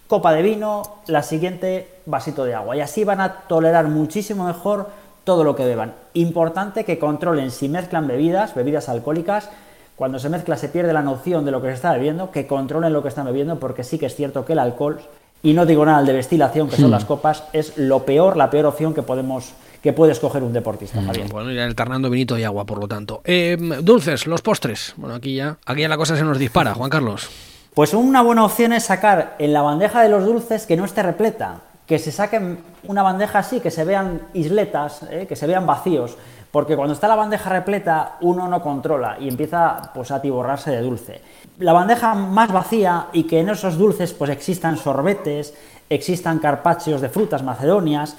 copa 0.06 0.32
de 0.32 0.42
vino, 0.42 0.82
la 1.06 1.22
siguiente 1.22 1.88
vasito 2.06 2.44
de 2.44 2.54
agua. 2.54 2.76
Y 2.76 2.80
así 2.80 3.04
van 3.04 3.20
a 3.20 3.32
tolerar 3.32 3.86
muchísimo 3.86 4.44
mejor 4.44 4.88
todo 5.24 5.44
lo 5.44 5.54
que 5.54 5.64
beban. 5.64 5.94
Importante 6.14 6.84
que 6.84 6.98
controlen 6.98 7.50
si 7.50 7.68
mezclan 7.68 8.08
bebidas, 8.08 8.54
bebidas 8.54 8.88
alcohólicas. 8.88 9.48
Cuando 9.96 10.18
se 10.18 10.28
mezcla 10.28 10.56
se 10.56 10.68
pierde 10.68 10.92
la 10.92 11.02
noción 11.02 11.44
de 11.44 11.50
lo 11.50 11.62
que 11.62 11.68
se 11.68 11.74
está 11.74 11.92
bebiendo, 11.92 12.30
que 12.30 12.46
controlen 12.46 12.92
lo 12.92 13.02
que 13.02 13.08
están 13.08 13.26
bebiendo, 13.26 13.60
porque 13.60 13.84
sí 13.84 13.98
que 13.98 14.06
es 14.06 14.16
cierto 14.16 14.44
que 14.44 14.54
el 14.54 14.58
alcohol, 14.58 15.00
y 15.42 15.52
no 15.52 15.66
digo 15.66 15.86
nada 15.86 16.02
de 16.02 16.12
destilación, 16.12 16.68
que 16.68 16.76
son 16.76 16.88
hmm. 16.88 16.92
las 16.92 17.04
copas, 17.04 17.44
es 17.52 17.78
lo 17.78 18.04
peor, 18.04 18.36
la 18.36 18.50
peor 18.50 18.66
opción 18.66 18.94
que 18.94 19.02
podemos 19.02 19.52
que 19.82 19.92
puede 19.92 20.12
escoger 20.12 20.42
un 20.42 20.52
deportista, 20.52 21.00
mm, 21.00 21.28
Bueno, 21.30 21.50
ir 21.50 21.60
alternando 21.60 22.10
vinito 22.10 22.38
y 22.38 22.44
agua, 22.44 22.64
por 22.64 22.78
lo 22.78 22.88
tanto. 22.88 23.22
Eh, 23.24 23.56
dulces, 23.82 24.26
los 24.26 24.42
postres. 24.42 24.94
Bueno, 24.96 25.14
aquí 25.14 25.36
ya, 25.36 25.56
aquí 25.64 25.82
ya 25.82 25.88
la 25.88 25.96
cosa 25.96 26.16
se 26.16 26.24
nos 26.24 26.38
dispara, 26.38 26.74
Juan 26.74 26.90
Carlos. 26.90 27.30
Pues 27.74 27.94
una 27.94 28.22
buena 28.22 28.44
opción 28.44 28.72
es 28.72 28.84
sacar 28.84 29.36
en 29.38 29.52
la 29.52 29.62
bandeja 29.62 30.02
de 30.02 30.08
los 30.08 30.24
dulces 30.24 30.66
que 30.66 30.76
no 30.76 30.84
esté 30.84 31.02
repleta, 31.02 31.60
que 31.86 31.98
se 31.98 32.12
saquen 32.12 32.58
una 32.84 33.02
bandeja 33.02 33.38
así, 33.38 33.60
que 33.60 33.70
se 33.70 33.84
vean 33.84 34.22
isletas, 34.34 35.04
eh, 35.10 35.26
que 35.28 35.36
se 35.36 35.46
vean 35.46 35.66
vacíos, 35.66 36.16
porque 36.50 36.76
cuando 36.76 36.94
está 36.94 37.06
la 37.06 37.14
bandeja 37.14 37.48
repleta 37.48 38.16
uno 38.20 38.48
no 38.48 38.60
controla 38.60 39.16
y 39.20 39.28
empieza 39.28 39.92
pues 39.94 40.10
a 40.10 40.16
atiborrarse 40.16 40.70
de 40.72 40.80
dulce. 40.80 41.20
La 41.58 41.72
bandeja 41.72 42.14
más 42.14 42.52
vacía 42.52 43.06
y 43.12 43.24
que 43.24 43.40
en 43.40 43.50
esos 43.50 43.78
dulces 43.78 44.12
pues 44.12 44.30
existan 44.30 44.76
sorbetes, 44.76 45.54
existan 45.88 46.38
carpaccios 46.38 47.00
de 47.00 47.08
frutas 47.08 47.42
macedonias 47.42 48.16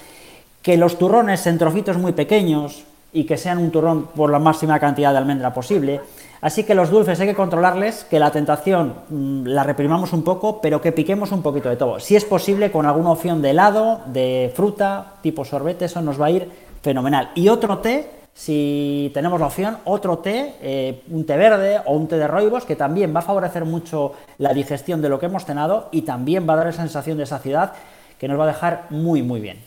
que 0.62 0.78
los 0.78 0.98
turrones 0.98 1.46
en 1.48 1.58
trocitos 1.58 1.98
muy 1.98 2.12
pequeños 2.12 2.84
y 3.14 3.26
que 3.26 3.38
sean 3.38 3.58
un 3.58 3.72
turrón 3.72 4.08
por 4.16 4.32
la 4.32 4.40
máxima 4.40 4.80
cantidad 4.80 5.12
de 5.12 5.18
almendra 5.18 5.54
posible. 5.54 6.02
Así 6.42 6.64
que 6.64 6.74
los 6.74 6.90
dulces 6.90 7.20
hay 7.20 7.28
que 7.28 7.36
controlarles, 7.36 8.04
que 8.06 8.20
la 8.20 8.32
tentación 8.32 8.96
mm, 9.10 9.46
la 9.46 9.64
reprimamos 9.64 10.12
un 10.14 10.24
poco, 10.24 10.60
pero 10.60 10.82
que 10.82 10.92
piquemos 10.92 11.32
un 11.32 11.44
poquito 11.44 11.70
de 11.70 11.76
todo. 11.76 12.00
Si 12.00 12.16
es 12.16 12.26
posible, 12.26 12.72
con 12.72 12.86
alguna 12.86 13.12
opción 13.12 13.42
de 13.42 13.52
helado, 13.52 14.02
de 14.08 14.52
fruta, 14.56 15.14
tipo 15.22 15.46
sorbete, 15.46 15.86
eso 15.86 16.02
nos 16.02 16.20
va 16.20 16.28
a 16.28 16.32
ir 16.32 16.50
fenomenal. 16.82 17.30
Y 17.36 17.50
otro 17.50 17.78
té, 17.78 18.10
si 18.34 19.12
tenemos 19.14 19.40
la 19.40 19.48
opción, 19.48 19.78
otro 19.86 20.18
té, 20.18 20.56
eh, 20.62 21.04
un 21.12 21.26
té 21.26 21.38
verde 21.38 21.80
o 21.86 21.94
un 21.94 22.08
té 22.08 22.18
de 22.18 22.28
roibos, 22.28 22.66
que 22.66 22.76
también 22.76 23.14
va 23.14 23.20
a 23.20 23.24
favorecer 23.24 23.66
mucho 23.66 24.14
la 24.40 24.54
digestión 24.54 25.02
de 25.02 25.10
lo 25.10 25.20
que 25.20 25.28
hemos 25.28 25.46
cenado 25.46 25.90
y 25.92 26.02
también 26.04 26.50
va 26.50 26.54
a 26.54 26.58
dar 26.58 26.68
esa 26.68 26.82
sensación 26.82 27.20
de 27.20 27.28
saciedad 27.28 27.74
que 28.22 28.28
nos 28.28 28.40
va 28.40 28.44
a 28.44 28.48
dejar 28.48 28.86
muy, 28.92 29.24
muy 29.24 29.42
bien. 29.42 29.58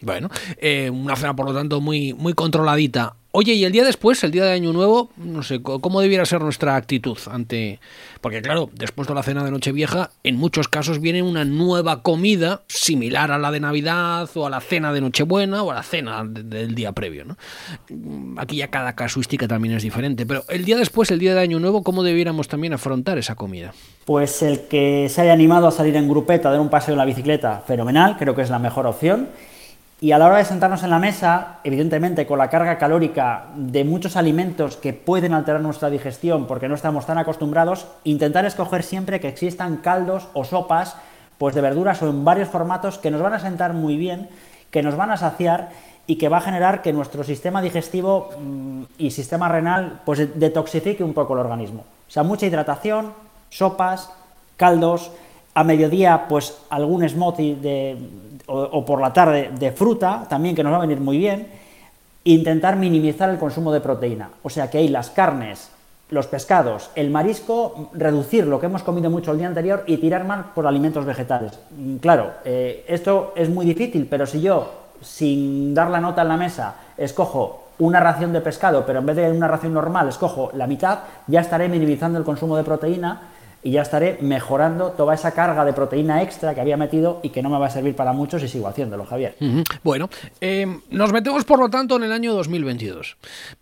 Bueno, 0.00 0.30
eh, 0.56 0.90
una 0.90 1.14
cena, 1.14 1.36
por 1.36 1.46
lo 1.46 1.54
tanto, 1.54 1.80
muy, 1.80 2.12
muy 2.12 2.32
controladita. 2.32 3.14
Oye, 3.32 3.54
y 3.54 3.64
el 3.64 3.70
día 3.70 3.84
después, 3.84 4.24
el 4.24 4.32
día 4.32 4.44
de 4.44 4.52
Año 4.52 4.72
Nuevo, 4.72 5.10
no 5.16 5.44
sé, 5.44 5.62
¿cómo 5.62 6.00
debiera 6.00 6.24
ser 6.24 6.40
nuestra 6.40 6.74
actitud 6.74 7.16
ante...? 7.30 7.78
Porque 8.20 8.42
claro, 8.42 8.70
después 8.74 9.06
de 9.06 9.14
la 9.14 9.22
cena 9.22 9.44
de 9.44 9.52
Nochevieja, 9.52 10.10
en 10.24 10.36
muchos 10.36 10.66
casos 10.66 11.00
viene 11.00 11.22
una 11.22 11.44
nueva 11.44 12.02
comida 12.02 12.62
similar 12.66 13.30
a 13.30 13.38
la 13.38 13.52
de 13.52 13.60
Navidad 13.60 14.28
o 14.34 14.46
a 14.46 14.50
la 14.50 14.60
cena 14.60 14.92
de 14.92 15.00
Nochebuena 15.00 15.62
o 15.62 15.70
a 15.70 15.74
la 15.74 15.82
cena 15.84 16.24
del 16.24 16.74
día 16.74 16.90
previo, 16.90 17.24
¿no? 17.24 17.36
Aquí 18.36 18.56
ya 18.56 18.68
cada 18.68 18.96
casuística 18.96 19.46
también 19.46 19.76
es 19.76 19.84
diferente, 19.84 20.26
pero 20.26 20.42
el 20.48 20.64
día 20.64 20.76
después, 20.76 21.12
el 21.12 21.20
día 21.20 21.32
de 21.32 21.40
Año 21.40 21.60
Nuevo, 21.60 21.84
¿cómo 21.84 22.02
debiéramos 22.02 22.48
también 22.48 22.72
afrontar 22.72 23.16
esa 23.16 23.36
comida? 23.36 23.72
Pues 24.06 24.42
el 24.42 24.62
que 24.62 25.08
se 25.08 25.20
haya 25.20 25.32
animado 25.32 25.68
a 25.68 25.70
salir 25.70 25.94
en 25.94 26.08
grupeta, 26.08 26.48
a 26.48 26.52
dar 26.52 26.60
un 26.60 26.68
paseo 26.68 26.94
en 26.94 26.98
la 26.98 27.04
bicicleta, 27.04 27.62
fenomenal, 27.64 28.16
creo 28.18 28.34
que 28.34 28.42
es 28.42 28.50
la 28.50 28.58
mejor 28.58 28.88
opción. 28.88 29.28
Y 30.02 30.12
a 30.12 30.18
la 30.18 30.28
hora 30.28 30.38
de 30.38 30.46
sentarnos 30.46 30.82
en 30.82 30.88
la 30.88 30.98
mesa, 30.98 31.58
evidentemente 31.62 32.26
con 32.26 32.38
la 32.38 32.48
carga 32.48 32.78
calórica 32.78 33.48
de 33.54 33.84
muchos 33.84 34.16
alimentos 34.16 34.78
que 34.78 34.94
pueden 34.94 35.34
alterar 35.34 35.60
nuestra 35.60 35.90
digestión 35.90 36.46
porque 36.46 36.68
no 36.68 36.74
estamos 36.74 37.04
tan 37.04 37.18
acostumbrados, 37.18 37.86
intentar 38.04 38.46
escoger 38.46 38.82
siempre 38.82 39.20
que 39.20 39.28
existan 39.28 39.76
caldos 39.76 40.28
o 40.32 40.44
sopas 40.44 40.96
pues 41.36 41.54
de 41.54 41.60
verduras 41.60 42.00
o 42.00 42.08
en 42.08 42.24
varios 42.24 42.48
formatos 42.48 42.96
que 42.96 43.10
nos 43.10 43.20
van 43.20 43.34
a 43.34 43.40
sentar 43.40 43.74
muy 43.74 43.98
bien, 43.98 44.30
que 44.70 44.82
nos 44.82 44.96
van 44.96 45.10
a 45.10 45.18
saciar 45.18 45.68
y 46.06 46.16
que 46.16 46.30
va 46.30 46.38
a 46.38 46.42
generar 46.42 46.80
que 46.80 46.94
nuestro 46.94 47.22
sistema 47.22 47.60
digestivo 47.60 48.30
mm, 48.40 48.82
y 48.96 49.10
sistema 49.10 49.50
renal 49.50 50.00
pues 50.06 50.40
detoxifique 50.40 51.04
un 51.04 51.12
poco 51.12 51.34
el 51.34 51.40
organismo. 51.40 51.84
O 52.08 52.10
sea, 52.10 52.22
mucha 52.22 52.46
hidratación, 52.46 53.12
sopas, 53.50 54.10
caldos, 54.56 55.10
a 55.54 55.62
mediodía 55.62 56.26
pues 56.26 56.56
algún 56.70 57.06
smoothie 57.06 57.56
de, 57.56 57.98
o, 58.50 58.84
por 58.84 59.00
la 59.00 59.12
tarde 59.12 59.50
de 59.58 59.70
fruta, 59.72 60.26
también 60.28 60.54
que 60.54 60.64
nos 60.64 60.72
va 60.72 60.78
a 60.78 60.80
venir 60.80 61.00
muy 61.00 61.18
bien, 61.18 61.46
intentar 62.24 62.76
minimizar 62.76 63.30
el 63.30 63.38
consumo 63.38 63.72
de 63.72 63.80
proteína. 63.80 64.30
O 64.42 64.50
sea 64.50 64.68
que 64.68 64.78
hay 64.78 64.88
las 64.88 65.10
carnes, 65.10 65.70
los 66.10 66.26
pescados, 66.26 66.90
el 66.96 67.10
marisco, 67.10 67.90
reducir 67.94 68.46
lo 68.46 68.58
que 68.58 68.66
hemos 68.66 68.82
comido 68.82 69.08
mucho 69.10 69.32
el 69.32 69.38
día 69.38 69.46
anterior 69.46 69.84
y 69.86 69.98
tirar 69.98 70.24
más 70.24 70.46
por 70.54 70.66
alimentos 70.66 71.04
vegetales. 71.04 71.58
Mm, 71.70 71.96
claro, 71.96 72.32
eh, 72.44 72.84
esto 72.88 73.32
es 73.36 73.48
muy 73.48 73.64
difícil, 73.64 74.06
pero 74.10 74.26
si 74.26 74.40
yo, 74.40 74.70
sin 75.00 75.72
dar 75.72 75.88
la 75.88 76.00
nota 76.00 76.22
en 76.22 76.28
la 76.28 76.36
mesa, 76.36 76.74
escojo 76.96 77.68
una 77.78 78.00
ración 78.00 78.32
de 78.32 78.40
pescado, 78.40 78.84
pero 78.84 78.98
en 78.98 79.06
vez 79.06 79.16
de 79.16 79.30
una 79.30 79.48
ración 79.48 79.72
normal 79.72 80.08
escojo 80.08 80.50
la 80.54 80.66
mitad, 80.66 80.98
ya 81.28 81.40
estaré 81.40 81.68
minimizando 81.68 82.18
el 82.18 82.24
consumo 82.24 82.56
de 82.56 82.64
proteína 82.64 83.22
y 83.62 83.72
ya 83.72 83.82
estaré 83.82 84.18
mejorando 84.20 84.90
toda 84.92 85.14
esa 85.14 85.32
carga 85.32 85.64
de 85.64 85.72
proteína 85.72 86.22
extra 86.22 86.54
que 86.54 86.60
había 86.60 86.76
metido 86.76 87.20
y 87.22 87.30
que 87.30 87.42
no 87.42 87.50
me 87.50 87.58
va 87.58 87.66
a 87.66 87.70
servir 87.70 87.94
para 87.94 88.12
mucho 88.12 88.38
si 88.38 88.48
sigo 88.48 88.68
haciéndolo, 88.68 89.04
Javier. 89.04 89.36
Bueno, 89.82 90.08
eh, 90.40 90.66
nos 90.90 91.12
metemos 91.12 91.44
por 91.44 91.58
lo 91.58 91.68
tanto 91.68 91.96
en 91.96 92.04
el 92.04 92.12
año 92.12 92.32
2022 92.34 93.16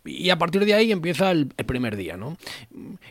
y 0.04 0.30
a 0.30 0.38
partir 0.38 0.64
de 0.64 0.74
ahí 0.74 0.92
empieza 0.92 1.30
el, 1.30 1.48
primer 1.48 1.96
día, 1.96 2.16
¿no? 2.16 2.36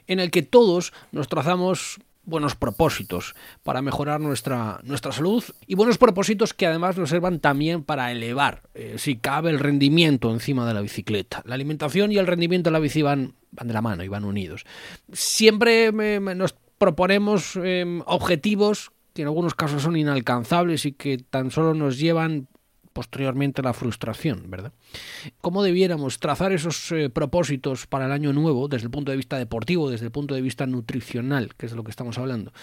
En 0.08 0.20
el 0.20 0.32
que 0.32 0.42
todos 0.42 0.94
nos 1.12 1.28
trazamos 1.28 2.00
buenos 2.24 2.56
propósitos 2.56 3.36
para 3.64 3.82
mejorar 3.82 4.20
nuestra, 4.20 4.80
nuestra 4.84 5.12
salud 5.12 5.44
y 5.66 5.76
buenos 5.76 5.98
propósitos 5.98 6.54
que 6.54 6.68
además 6.68 6.98
nos 6.98 7.10
sirvan 7.10 7.40
también 7.40 7.84
para 7.84 8.12
elevar, 8.12 8.64
eh, 8.74 8.96
si 8.98 9.16
cabe, 9.18 9.50
el 9.50 9.60
rendimiento 9.60 10.32
encima 10.32 10.68
de 10.68 10.74
la 10.74 10.82
bicicleta. 10.82 11.42
La 11.46 11.56
alimentación 11.56 12.12
y 12.12 12.18
el 12.18 12.28
rendimiento 12.28 12.70
de 12.70 12.74
la 12.74 12.80
bici 12.80 13.02
van, 13.02 13.34
van 13.52 13.68
de 13.68 13.74
la 13.74 13.82
mano 13.82 14.04
y 14.04 14.10
van 14.10 14.26
unidos. 14.26 14.66
Siempre 15.14 15.92
nos 15.92 16.56
proponemos 16.78 17.56
em, 17.56 18.02
objetivos 18.06 18.92
que 19.14 19.24
en 19.24 19.28
algunos 19.28 19.56
casos 19.56 19.82
son 19.82 19.98
inalcanzables 19.98 20.86
y 20.86 20.92
que 20.92 21.18
tan 21.18 21.50
solo 21.52 21.74
nos 21.74 21.98
llevan 21.98 22.48
posteriormente 22.98 23.62
a 23.62 23.64
la 23.64 23.74
frustración, 23.74 24.50
¿verdad? 24.50 24.72
¿Cómo 25.40 25.62
debiéramos 25.62 26.20
trazar 26.20 26.52
esos 26.52 26.92
eh, 26.92 27.12
propósitos 27.12 27.86
para 27.86 28.08
el 28.08 28.12
año 28.12 28.34
nuevo 28.34 28.68
desde 28.68 28.86
el 28.86 28.92
punto 28.92 29.12
de 29.12 29.18
vista 29.18 29.38
deportivo, 29.38 29.92
desde 29.92 30.06
el 30.06 30.12
punto 30.12 30.34
de 30.34 30.42
vista 30.42 30.66
nutricional, 30.66 31.54
que 31.56 31.68
es 31.68 31.74
de 31.74 31.76
lo 31.76 31.84
que 31.84 31.92
estamos 31.92 32.18
hablando, 32.18 32.54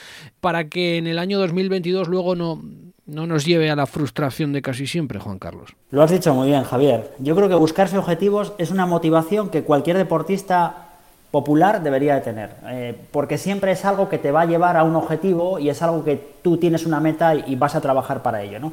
para 0.40 0.68
que 0.68 0.96
en 0.96 1.06
el 1.06 1.20
año 1.20 1.38
2022 1.38 2.08
luego 2.08 2.34
no, 2.34 2.60
no 3.06 3.28
nos 3.28 3.44
lleve 3.44 3.70
a 3.70 3.76
la 3.76 3.86
frustración 3.86 4.52
de 4.52 4.60
casi 4.60 4.88
siempre, 4.88 5.20
Juan 5.20 5.38
Carlos? 5.38 5.76
Lo 5.90 6.02
has 6.02 6.10
dicho 6.10 6.34
muy 6.34 6.48
bien, 6.48 6.64
Javier. 6.64 7.12
Yo 7.20 7.36
creo 7.36 7.48
que 7.48 7.54
buscarse 7.54 7.96
objetivos 7.96 8.54
es 8.58 8.72
una 8.72 8.86
motivación 8.86 9.50
que 9.50 9.62
cualquier 9.62 9.96
deportista 9.96 10.83
popular 11.34 11.82
debería 11.82 12.14
de 12.14 12.20
tener, 12.20 12.50
eh, 12.68 12.96
porque 13.10 13.38
siempre 13.38 13.72
es 13.72 13.84
algo 13.84 14.08
que 14.08 14.18
te 14.18 14.30
va 14.30 14.42
a 14.42 14.46
llevar 14.46 14.76
a 14.76 14.84
un 14.84 14.94
objetivo 14.94 15.58
y 15.58 15.68
es 15.68 15.82
algo 15.82 16.04
que 16.04 16.14
tú 16.42 16.58
tienes 16.58 16.86
una 16.86 17.00
meta 17.00 17.34
y, 17.34 17.56
vas 17.56 17.74
a 17.74 17.80
trabajar 17.80 18.22
para 18.22 18.40
ello, 18.42 18.60
¿no? 18.60 18.72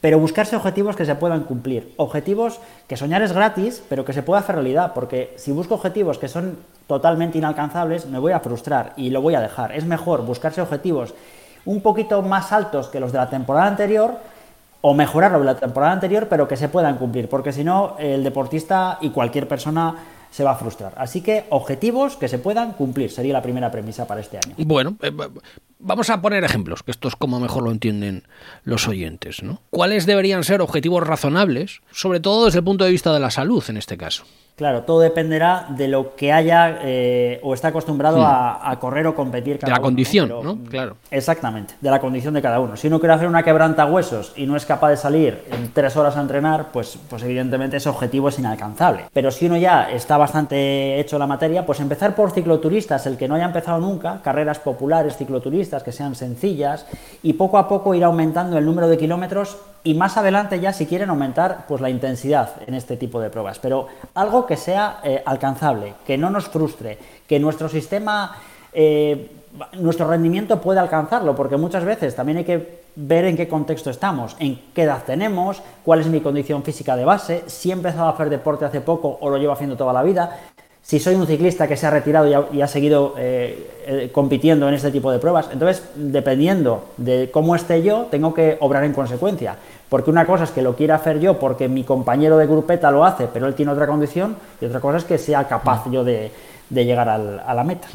Pero 0.00 0.18
buscarse 0.18 0.56
objetivos 0.56 0.96
que 0.96 1.04
se 1.04 1.14
puedan 1.14 1.44
cumplir, 1.44 1.94
objetivos 1.96 2.58
que 2.88 2.96
soñar 2.96 3.22
es 3.22 3.30
gratis, 3.30 3.84
pero 3.88 4.04
que 4.04 4.12
se 4.12 4.24
pueda 4.24 4.40
hacer 4.40 4.56
realidad, 4.56 4.94
porque 4.96 5.32
si 5.36 5.52
busco 5.52 5.74
objetivos 5.76 6.18
que 6.18 6.26
son 6.26 6.58
totalmente 6.88 7.38
inalcanzables, 7.38 8.06
me 8.06 8.18
voy 8.18 8.32
a 8.32 8.40
frustrar 8.40 8.92
y 8.96 9.10
lo 9.10 9.22
voy 9.22 9.36
a 9.36 9.40
dejar. 9.40 9.70
Es 9.70 9.84
mejor 9.84 10.26
buscarse 10.26 10.60
objetivos 10.60 11.14
un 11.66 11.82
poquito 11.82 12.20
más 12.20 12.50
altos 12.50 12.88
que 12.88 12.98
los 12.98 13.12
de 13.12 13.18
la 13.18 13.30
temporada 13.30 13.68
anterior, 13.68 14.16
o 14.80 14.92
mejorarlo 14.92 15.38
de 15.38 15.44
la 15.44 15.54
temporada 15.54 15.92
anterior, 15.92 16.26
pero 16.28 16.48
que 16.48 16.56
se 16.56 16.68
puedan 16.68 16.96
cumplir, 16.96 17.28
porque 17.28 17.52
si 17.52 17.62
no, 17.62 17.94
el 18.00 18.24
deportista 18.24 18.98
y 19.00 19.10
cualquier 19.10 19.46
persona 19.46 19.94
se 20.36 20.44
va 20.44 20.50
a 20.50 20.56
frustrar. 20.56 20.92
Así 20.98 21.22
que 21.22 21.44
objetivos 21.48 22.16
que 22.16 22.28
se 22.28 22.38
puedan 22.38 22.74
cumplir 22.74 23.10
sería 23.10 23.32
la 23.32 23.40
primera 23.40 23.70
premisa 23.70 24.06
para 24.06 24.20
este 24.20 24.36
año. 24.36 24.54
Bueno, 24.58 24.98
eh, 25.00 25.10
vamos 25.78 26.10
a 26.10 26.20
poner 26.22 26.44
ejemplos, 26.44 26.82
que 26.82 26.90
esto 26.90 27.08
es 27.08 27.16
como 27.16 27.40
mejor 27.40 27.64
lo 27.64 27.70
entienden 27.70 28.24
los 28.64 28.88
oyentes. 28.88 29.42
¿no? 29.42 29.60
¿Cuáles 29.70 30.06
deberían 30.06 30.44
ser 30.44 30.60
objetivos 30.60 31.06
razonables, 31.06 31.80
sobre 31.90 32.20
todo 32.20 32.46
desde 32.46 32.58
el 32.58 32.64
punto 32.64 32.84
de 32.84 32.90
vista 32.90 33.12
de 33.12 33.20
la 33.20 33.30
salud 33.30 33.64
en 33.68 33.76
este 33.76 33.96
caso? 33.96 34.24
Claro, 34.56 34.84
todo 34.84 35.00
dependerá 35.00 35.66
de 35.68 35.86
lo 35.86 36.16
que 36.16 36.32
haya 36.32 36.78
eh, 36.82 37.38
o 37.42 37.52
está 37.52 37.68
acostumbrado 37.68 38.22
hmm. 38.22 38.24
a, 38.24 38.78
correr 38.80 39.06
o 39.06 39.14
competir. 39.14 39.58
Cada 39.58 39.70
de 39.70 39.78
la 39.78 39.82
condición, 39.82 40.30
¿no? 40.30 40.58
Claro. 40.70 40.96
Exactamente, 41.10 41.74
de 41.78 41.90
la 41.90 42.00
condición 42.00 42.32
de 42.32 42.40
cada 42.40 42.58
uno. 42.58 42.74
Si 42.74 42.86
uno 42.86 42.98
quiere 42.98 43.12
hacer 43.12 43.28
una 43.28 43.42
quebranta 43.42 43.84
huesos 43.84 44.32
y 44.34 44.46
no 44.46 44.56
es 44.56 44.64
capaz 44.64 44.88
de 44.88 44.96
salir 44.96 45.42
en 45.52 45.72
tres 45.74 45.94
horas 45.98 46.16
a 46.16 46.22
entrenar, 46.22 46.68
pues, 46.72 46.98
pues 47.10 47.22
evidentemente 47.22 47.76
ese 47.76 47.90
objetivo 47.90 48.30
es 48.30 48.38
inalcanzable. 48.38 49.04
Pero 49.12 49.30
si 49.30 49.44
uno 49.44 49.58
ya 49.58 49.90
está 49.90 50.16
bastante 50.16 50.98
hecho 51.00 51.18
la 51.18 51.26
materia, 51.26 51.66
pues 51.66 51.80
empezar 51.80 52.14
por 52.14 52.30
cicloturistas, 52.30 53.06
el 53.06 53.18
que 53.18 53.28
no 53.28 53.34
haya 53.34 53.44
empezado 53.44 53.78
nunca, 53.78 54.22
carreras 54.22 54.58
populares 54.58 55.18
cicloturistas 55.18 55.65
que 55.66 55.92
sean 55.92 56.14
sencillas 56.14 56.86
y 57.22 57.34
poco 57.34 57.58
a 57.58 57.68
poco 57.68 57.94
ir 57.94 58.04
aumentando 58.04 58.56
el 58.56 58.64
número 58.64 58.88
de 58.88 58.96
kilómetros 58.96 59.56
y 59.84 59.94
más 59.94 60.16
adelante 60.16 60.58
ya 60.60 60.72
si 60.72 60.86
quieren 60.86 61.10
aumentar 61.10 61.64
pues 61.68 61.80
la 61.80 61.90
intensidad 61.90 62.50
en 62.66 62.74
este 62.74 62.96
tipo 62.96 63.20
de 63.20 63.30
pruebas, 63.30 63.58
pero 63.58 63.86
algo 64.14 64.46
que 64.46 64.56
sea 64.56 65.00
eh, 65.02 65.22
alcanzable, 65.24 65.94
que 66.06 66.18
no 66.18 66.30
nos 66.30 66.48
frustre, 66.48 66.98
que 67.26 67.38
nuestro 67.38 67.68
sistema, 67.68 68.36
eh, 68.72 69.30
nuestro 69.74 70.08
rendimiento 70.08 70.60
pueda 70.60 70.80
alcanzarlo, 70.80 71.34
porque 71.36 71.56
muchas 71.56 71.84
veces 71.84 72.14
también 72.14 72.38
hay 72.38 72.44
que 72.44 72.80
ver 72.96 73.26
en 73.26 73.36
qué 73.36 73.46
contexto 73.46 73.90
estamos, 73.90 74.36
en 74.38 74.60
qué 74.74 74.82
edad 74.82 75.02
tenemos, 75.04 75.62
cuál 75.84 76.00
es 76.00 76.06
mi 76.06 76.20
condición 76.20 76.62
física 76.62 76.96
de 76.96 77.04
base, 77.04 77.44
si 77.46 77.70
he 77.70 77.72
empezado 77.72 78.06
a 78.06 78.10
hacer 78.10 78.30
deporte 78.30 78.64
hace 78.64 78.80
poco 78.80 79.18
o 79.20 79.30
lo 79.30 79.36
llevo 79.36 79.52
haciendo 79.52 79.76
toda 79.76 79.92
la 79.92 80.02
vida, 80.02 80.40
si 80.86 81.00
soy 81.00 81.16
un 81.16 81.26
ciclista 81.26 81.66
que 81.66 81.76
se 81.76 81.84
ha 81.84 81.90
retirado 81.90 82.46
y 82.52 82.62
ha, 82.62 82.68
seguido 82.68 83.14
eh, 83.18 83.70
eh, 83.86 84.10
compitiendo 84.12 84.68
en 84.68 84.74
este 84.74 84.92
tipo 84.92 85.10
de 85.10 85.18
pruebas. 85.18 85.48
Entonces, 85.52 85.82
dependiendo 85.96 86.84
de 86.96 87.28
cómo 87.32 87.56
esté 87.56 87.82
yo, 87.82 88.06
tengo 88.08 88.32
que 88.32 88.56
obrar 88.60 88.84
en 88.84 88.92
consecuencia. 88.92 89.56
Porque 89.88 90.10
una 90.10 90.26
cosa 90.26 90.44
es 90.44 90.52
que 90.52 90.62
lo 90.62 90.76
quiera 90.76 90.94
hacer 90.94 91.18
yo 91.18 91.40
porque 91.40 91.68
mi 91.68 91.82
compañero 91.82 92.38
de 92.38 92.46
grupeta 92.46 92.92
lo 92.92 93.04
hace, 93.04 93.26
pero 93.26 93.48
él 93.48 93.54
tiene 93.54 93.72
otra 93.72 93.88
condición, 93.88 94.36
y 94.60 94.66
otra 94.66 94.78
cosa 94.78 94.98
es 94.98 95.04
que 95.04 95.18
sea 95.18 95.48
capaz 95.48 95.90
yo 95.90 96.04
de, 96.04 96.30
llegar 96.70 97.08
a 97.08 97.54
la 97.54 97.64
meta. 97.64 97.88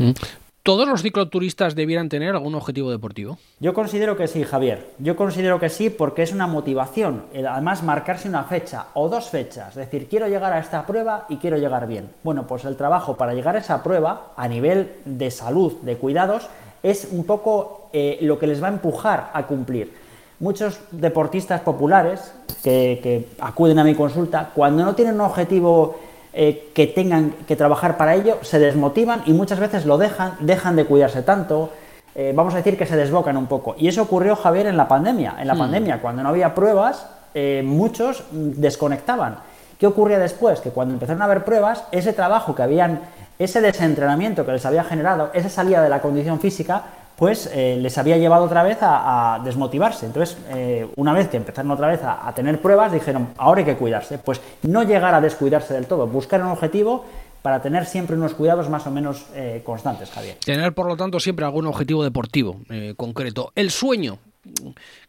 ¿Todos 0.63 0.87
los 0.87 1.01
cicloturistas 1.01 1.73
debieran 1.73 2.07
tener 2.07 2.35
algún 2.35 2.53
objetivo 2.53 2.91
deportivo? 2.91 3.39
Yo 3.59 3.73
considero 3.73 4.15
que 4.15 4.27
sí, 4.27 4.43
Javier. 4.43 4.91
Yo 4.99 5.15
considero 5.15 5.59
que 5.59 5.69
sí 5.69 5.89
porque 5.89 6.21
es 6.21 6.33
una 6.33 6.45
motivación. 6.45 7.23
Además, 7.33 7.81
marcarse 7.81 8.29
una 8.29 8.43
fecha 8.43 8.85
o 8.93 9.09
dos 9.09 9.29
fechas. 9.29 9.69
Es 9.69 9.75
decir, 9.75 10.07
quiero 10.07 10.27
llegar 10.27 10.53
a 10.53 10.59
esta 10.59 10.85
prueba 10.85 11.25
y 11.29 11.37
quiero 11.37 11.57
llegar 11.57 11.87
bien. 11.87 12.09
Bueno, 12.23 12.45
pues 12.45 12.63
el 12.65 12.75
trabajo 12.75 13.17
para 13.17 13.33
llegar 13.33 13.55
a 13.55 13.59
esa 13.59 13.81
prueba, 13.81 14.33
a 14.37 14.47
nivel 14.47 14.97
de 15.05 15.31
salud, 15.31 15.73
de 15.81 15.97
cuidados, 15.97 16.47
es 16.83 17.07
un 17.11 17.25
poco 17.25 17.89
eh, 17.91 18.19
lo 18.21 18.37
que 18.37 18.45
les 18.45 18.61
va 18.61 18.67
a 18.67 18.71
empujar 18.71 19.31
a 19.33 19.47
cumplir. 19.47 19.91
Muchos 20.39 20.79
deportistas 20.91 21.61
populares 21.61 22.33
que, 22.63 22.99
que 23.01 23.29
acuden 23.39 23.79
a 23.79 23.83
mi 23.83 23.95
consulta, 23.95 24.51
cuando 24.53 24.85
no 24.85 24.93
tienen 24.93 25.15
un 25.15 25.21
objetivo 25.21 25.97
eh, 26.33 26.71
que 26.73 26.87
tengan 26.87 27.31
que 27.45 27.55
trabajar 27.55 27.97
para 27.97 28.15
ello, 28.15 28.37
se 28.41 28.57
desmotivan 28.57 29.23
y 29.25 29.33
muchas 29.33 29.59
veces 29.59 29.85
lo 29.85 29.97
dejan, 29.97 30.35
dejan 30.39 30.75
de 30.77 30.85
cuidarse 30.85 31.23
tanto, 31.23 31.71
eh, 32.15 32.33
vamos 32.35 32.53
a 32.53 32.57
decir 32.57 32.77
que 32.77 32.85
se 32.85 32.95
desbocan 32.95 33.37
un 33.37 33.47
poco. 33.47 33.75
Y 33.77 33.87
eso 33.87 34.01
ocurrió, 34.01 34.35
Javier, 34.35 34.67
en 34.67 34.77
la 34.77 34.87
pandemia. 34.87 35.35
En 35.39 35.47
la 35.47 35.55
hmm. 35.55 35.59
pandemia, 35.59 36.01
cuando 36.01 36.23
no 36.23 36.29
había 36.29 36.55
pruebas, 36.55 37.05
eh, 37.33 37.61
muchos 37.65 38.23
desconectaban. 38.31 39.39
¿Qué 39.79 39.87
ocurría 39.87 40.19
después? 40.19 40.59
Que 40.61 40.69
cuando 40.69 40.93
empezaron 40.93 41.21
a 41.21 41.25
haber 41.25 41.43
pruebas, 41.43 41.83
ese 41.91 42.13
trabajo 42.13 42.53
que 42.53 42.63
habían, 42.63 43.01
ese 43.39 43.61
desentrenamiento 43.61 44.45
que 44.45 44.51
les 44.51 44.65
había 44.65 44.83
generado, 44.83 45.31
esa 45.33 45.49
salida 45.49 45.81
de 45.81 45.89
la 45.89 46.01
condición 46.01 46.39
física, 46.39 46.83
pues 47.21 47.47
eh, 47.53 47.77
les 47.79 47.99
había 47.99 48.17
llevado 48.17 48.45
otra 48.45 48.63
vez 48.63 48.79
a, 48.81 49.39
desmotivarse. 49.45 50.07
Entonces, 50.07 50.35
eh, 50.49 50.87
una 50.95 51.13
vez 51.13 51.27
que 51.27 51.37
empezaron 51.37 51.69
otra 51.69 51.87
vez 51.87 51.99
a, 52.03 52.33
tener 52.33 52.59
pruebas, 52.59 52.91
dijeron, 52.91 53.27
ahora 53.37 53.59
hay 53.59 53.65
que 53.65 53.75
cuidarse. 53.75 54.17
Pues 54.17 54.41
no 54.63 54.81
llegar 54.81 55.13
a 55.13 55.21
descuidarse 55.21 55.75
del 55.75 55.85
todo, 55.85 56.07
buscar 56.07 56.41
un 56.41 56.47
objetivo 56.47 57.05
para 57.43 57.61
tener 57.61 57.85
siempre 57.85 58.15
unos 58.15 58.33
cuidados 58.33 58.71
más 58.71 58.87
o 58.87 58.91
menos 58.91 59.27
eh, 59.35 59.61
constantes, 59.63 60.09
Javier. 60.09 60.37
Tener, 60.43 60.73
por 60.73 60.87
lo 60.87 60.97
tanto, 60.97 61.19
siempre 61.19 61.45
algún 61.45 61.67
objetivo 61.67 62.03
deportivo 62.03 62.59
concreto. 62.97 63.51
El 63.53 63.69
sueño, 63.69 64.17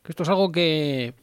que 0.02 0.12
esto 0.12 0.24
es 0.24 0.28
algo 0.28 0.52
que, 0.52 1.14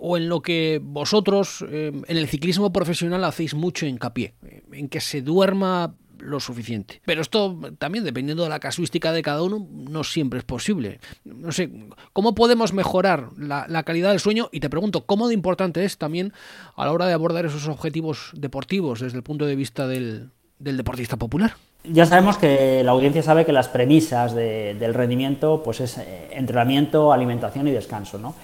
o 0.00 0.16
en 0.16 0.30
lo 0.30 0.40
que 0.40 0.80
vosotros 0.82 1.62
en 1.68 2.02
el 2.08 2.28
ciclismo 2.28 2.72
profesional 2.72 3.22
hacéis 3.24 3.52
mucho 3.52 3.84
hincapié, 3.84 4.32
en 4.72 4.88
que 4.88 5.02
se 5.02 5.20
duerma 5.20 5.92
lo 6.18 6.40
suficiente. 6.40 7.00
Pero 7.04 7.22
esto 7.22 7.58
también, 7.78 8.04
dependiendo 8.04 8.42
de 8.42 8.48
la 8.48 8.60
casuística 8.60 9.12
de 9.12 9.22
cada 9.22 9.42
uno, 9.42 9.66
no 9.70 10.04
siempre 10.04 10.38
es 10.38 10.44
posible. 10.44 11.00
No 11.24 11.52
sé, 11.52 11.70
¿cómo 12.12 12.34
podemos 12.34 12.72
mejorar 12.72 13.28
la, 13.36 13.82
calidad 13.84 14.10
del 14.10 14.20
sueño? 14.20 14.48
Y 14.52 14.60
te 14.60 14.70
pregunto, 14.70 15.04
¿cómo 15.06 15.28
de 15.28 15.34
importante 15.34 15.84
es 15.84 15.98
también 15.98 16.32
a 16.76 16.84
la 16.84 16.92
hora 16.92 17.06
de 17.06 17.12
abordar 17.12 17.46
esos 17.46 17.68
objetivos 17.68 18.30
deportivos 18.34 19.00
desde 19.00 19.16
el 19.16 19.22
punto 19.22 19.46
de 19.46 19.56
vista 19.56 19.86
del, 19.86 20.30
deportista 20.58 21.16
popular? 21.16 21.54
Ya 21.84 22.06
sabemos 22.06 22.38
que 22.38 22.82
la 22.82 22.92
audiencia 22.92 23.22
sabe 23.22 23.44
que 23.44 23.52
las 23.52 23.68
premisas 23.68 24.34
del 24.34 24.94
rendimiento 24.94 25.62
pues 25.62 25.80
es 25.80 25.98
eh, 25.98 26.30
entrenamiento, 26.32 27.12
alimentación 27.12 27.68
y 27.68 27.72
descanso, 27.72 28.18
¿no? 28.18 28.34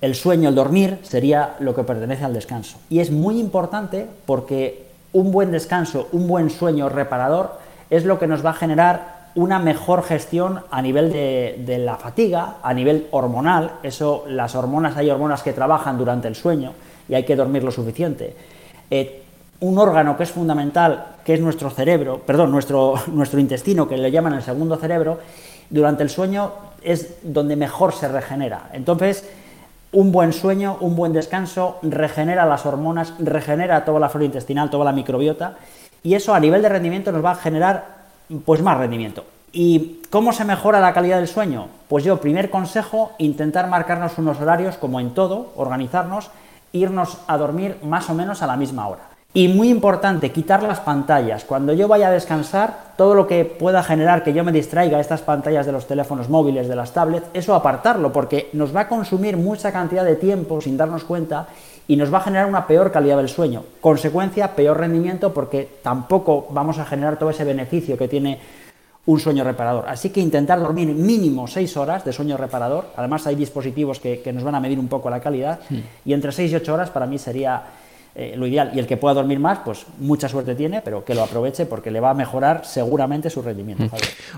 El 0.00 0.14
sueño, 0.14 0.48
el 0.48 0.54
dormir, 0.54 0.98
sería 1.02 1.56
lo 1.60 1.74
que 1.74 1.84
pertenece 1.84 2.24
al 2.24 2.32
descanso. 2.32 2.78
Y 2.88 3.00
es 3.00 3.10
muy 3.10 3.38
importante 3.38 4.06
porque 4.24 4.89
un 5.12 5.32
buen 5.32 5.50
descanso, 5.50 6.08
un 6.12 6.26
buen 6.28 6.50
sueño 6.50 6.88
reparador 6.88 7.58
es 7.90 8.04
lo 8.04 8.18
que 8.18 8.26
nos 8.26 8.44
va 8.44 8.50
a 8.50 8.54
generar 8.54 9.20
una 9.34 9.58
mejor 9.58 10.02
gestión 10.02 10.60
a 10.70 10.82
nivel 10.82 11.12
de, 11.12 11.78
la 11.78 11.96
fatiga, 11.96 12.56
a 12.62 12.74
nivel 12.74 13.06
hormonal. 13.10 13.72
Eso, 13.82 14.24
las 14.28 14.54
hormonas, 14.54 14.96
hay 14.96 15.10
hormonas 15.10 15.42
que 15.42 15.52
trabajan 15.52 15.98
durante 15.98 16.28
el 16.28 16.34
sueño 16.34 16.72
y 17.08 17.14
hay 17.14 17.24
que 17.24 17.36
dormir 17.36 17.62
lo 17.62 17.70
suficiente. 17.70 18.34
Eh, 18.90 19.22
un 19.60 19.78
órgano 19.78 20.16
que 20.16 20.22
es 20.22 20.30
fundamental, 20.30 21.06
que 21.24 21.34
es 21.34 21.40
nuestro 21.40 21.70
cerebro, 21.70 22.20
perdón, 22.24 22.50
nuestro, 22.50 22.94
nuestro 23.12 23.38
intestino, 23.38 23.88
que 23.88 23.96
le 23.96 24.10
llaman 24.10 24.34
el 24.34 24.42
segundo 24.42 24.76
cerebro, 24.76 25.18
durante 25.68 26.02
el 26.02 26.10
sueño 26.10 26.52
es 26.82 27.18
donde 27.22 27.56
mejor 27.56 27.92
se 27.92 28.08
regenera. 28.08 28.70
Entonces, 28.72 29.28
un 29.92 30.12
buen 30.12 30.32
sueño, 30.32 30.76
un 30.80 30.94
buen 30.96 31.12
descanso, 31.12 31.78
regenera 31.82 32.46
las 32.46 32.64
hormonas, 32.66 33.14
regenera 33.18 33.84
toda 33.84 34.00
la 34.00 34.08
flora 34.08 34.26
intestinal, 34.26 34.70
toda 34.70 34.84
la 34.84 34.92
microbiota, 34.92 35.56
y 36.02 36.14
eso 36.14 36.34
a 36.34 36.40
nivel 36.40 36.62
de 36.62 36.68
rendimiento 36.68 37.12
nos 37.12 37.24
va 37.24 37.32
a 37.32 37.36
generar 37.36 37.84
pues 38.44 38.62
más 38.62 38.78
rendimiento. 38.78 39.24
¿Y 39.52 40.02
cómo 40.10 40.32
se 40.32 40.44
mejora 40.44 40.80
la 40.80 40.92
calidad 40.92 41.16
del 41.16 41.26
sueño? 41.26 41.66
Pues 41.88 42.04
yo, 42.04 42.20
primer 42.20 42.50
consejo, 42.50 43.12
intentar 43.18 43.66
marcarnos 43.66 44.16
unos 44.18 44.40
horarios 44.40 44.76
como 44.76 45.00
en 45.00 45.10
todo, 45.10 45.52
organizarnos, 45.56 46.30
irnos 46.72 47.18
a 47.26 47.36
dormir 47.36 47.76
más 47.82 48.08
o 48.10 48.14
menos 48.14 48.42
a 48.42 48.46
la 48.46 48.56
misma 48.56 48.86
hora. 48.86 49.09
Y 49.32 49.46
muy 49.46 49.68
importante, 49.68 50.32
quitar 50.32 50.60
las 50.64 50.80
pantallas. 50.80 51.44
Cuando 51.44 51.72
yo 51.72 51.86
vaya 51.86 52.08
a 52.08 52.10
descansar, 52.10 52.94
todo 52.96 53.14
lo 53.14 53.28
que 53.28 53.44
pueda 53.44 53.84
generar 53.84 54.24
que 54.24 54.32
yo 54.32 54.42
me 54.42 54.50
distraiga 54.50 54.98
estas 54.98 55.20
pantallas 55.20 55.66
de 55.66 55.72
los 55.72 55.86
teléfonos 55.86 56.28
móviles, 56.28 56.66
de 56.66 56.74
las 56.74 56.92
tablets, 56.92 57.28
eso 57.32 57.54
apartarlo, 57.54 58.12
porque 58.12 58.50
nos 58.54 58.74
va 58.74 58.82
a 58.82 58.88
consumir 58.88 59.36
mucha 59.36 59.70
cantidad 59.70 60.04
de 60.04 60.16
tiempo 60.16 60.60
sin 60.60 60.76
darnos 60.76 61.04
cuenta 61.04 61.46
y 61.86 61.94
nos 61.94 62.12
va 62.12 62.18
a 62.18 62.22
generar 62.22 62.46
una 62.46 62.66
peor 62.66 62.90
calidad 62.90 63.18
del 63.18 63.28
sueño. 63.28 63.62
Consecuencia, 63.80 64.56
peor 64.56 64.78
rendimiento, 64.78 65.32
porque 65.32 65.78
tampoco 65.80 66.48
vamos 66.50 66.78
a 66.78 66.84
generar 66.84 67.16
todo 67.16 67.30
ese 67.30 67.44
beneficio 67.44 67.96
que 67.96 68.08
tiene 68.08 68.40
un 69.06 69.20
sueño 69.20 69.44
reparador. 69.44 69.88
Así 69.88 70.10
que 70.10 70.20
intentar 70.20 70.58
dormir 70.58 70.88
mínimo 70.88 71.46
6 71.46 71.76
horas 71.76 72.04
de 72.04 72.12
sueño 72.12 72.36
reparador. 72.36 72.86
Además 72.96 73.26
hay 73.28 73.36
dispositivos 73.36 74.00
que, 74.00 74.22
nos 74.32 74.42
van 74.42 74.56
a 74.56 74.60
medir 74.60 74.78
un 74.78 74.88
poco 74.88 75.08
la 75.08 75.20
calidad. 75.20 75.60
Y 76.04 76.12
entre 76.12 76.32
6 76.32 76.52
y 76.52 76.54
8 76.56 76.74
horas 76.74 76.90
para 76.90 77.06
mí 77.06 77.18
sería 77.18 77.62
eh, 78.14 78.34
lo 78.36 78.46
ideal. 78.46 78.72
Y 78.74 78.78
el 78.78 78.86
que 78.86 78.96
pueda 78.96 79.14
dormir 79.14 79.38
más, 79.38 79.60
pues 79.64 79.86
mucha 79.98 80.28
suerte 80.28 80.54
tiene, 80.54 80.82
pero 80.82 81.04
que 81.04 81.14
lo 81.14 81.22
aproveche 81.22 81.66
porque 81.66 81.90
le 81.90 82.00
va 82.00 82.10
a 82.10 82.14
mejorar 82.14 82.64
seguramente 82.64 83.30
su 83.30 83.42
rendimiento. 83.42 83.84
Mm. 83.84 83.88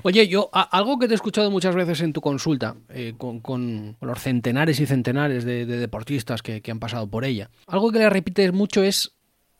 Oye, 0.02 0.28
yo 0.28 0.50
algo 0.52 0.98
que 0.98 1.06
te 1.06 1.14
he 1.14 1.16
escuchado 1.16 1.50
muchas 1.50 1.74
veces 1.74 2.00
en 2.00 2.12
tu 2.12 2.20
consulta 2.20 2.76
eh, 2.90 3.14
con, 3.16 3.96
los 4.00 4.18
centenares 4.18 4.80
y 4.80 4.86
centenares 4.86 5.44
de, 5.44 5.66
deportistas 5.66 6.42
que, 6.42 6.60
que, 6.60 6.70
han 6.70 6.80
pasado 6.80 7.06
por 7.06 7.24
ella, 7.24 7.50
algo 7.66 7.90
que 7.90 7.98
le 7.98 8.10
repites 8.10 8.52
mucho 8.52 8.82
es 8.82 9.12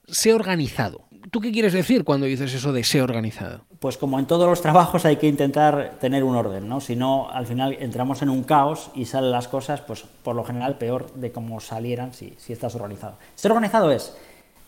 ser 0.07 0.35
organizado. 0.35 1.07
¿Tú 1.31 1.41
qué 1.41 1.53
quieres 1.53 1.73
decir 1.73 2.05
cuando 2.05 2.27
dices 2.27 2.53
eso 2.55 2.73
de 2.73 2.85
ser 2.85 3.03
organizado? 3.03 3.63
pues 3.83 3.99
como 3.99 4.21
en 4.21 4.27
todos 4.27 4.49
los 4.49 4.63
trabajos 4.63 5.05
hay 5.05 5.17
que 5.17 5.27
intentar 5.27 5.95
tener 6.01 6.23
un 6.23 6.37
orden, 6.37 6.69
¿no? 6.69 6.81
Si 6.81 6.95
no, 6.95 7.29
al 7.33 7.47
final 7.47 7.77
entramos 7.81 8.23
en 8.23 8.31
un 8.31 8.45
caos 8.45 8.93
y 8.95 9.07
salen 9.07 9.33
las 9.33 9.49
cosas, 9.49 9.81
pues 9.81 10.05
por 10.23 10.37
lo 10.37 10.45
general 10.45 10.79
peor 10.79 11.13
de 11.15 11.33
cómo 11.33 11.59
salieran 11.59 12.15
si, 12.15 12.33
si 12.39 12.53
estás 12.53 12.77
organizado. 12.77 13.15
Ser 13.35 13.51
organizado 13.51 13.91
es, 13.91 14.17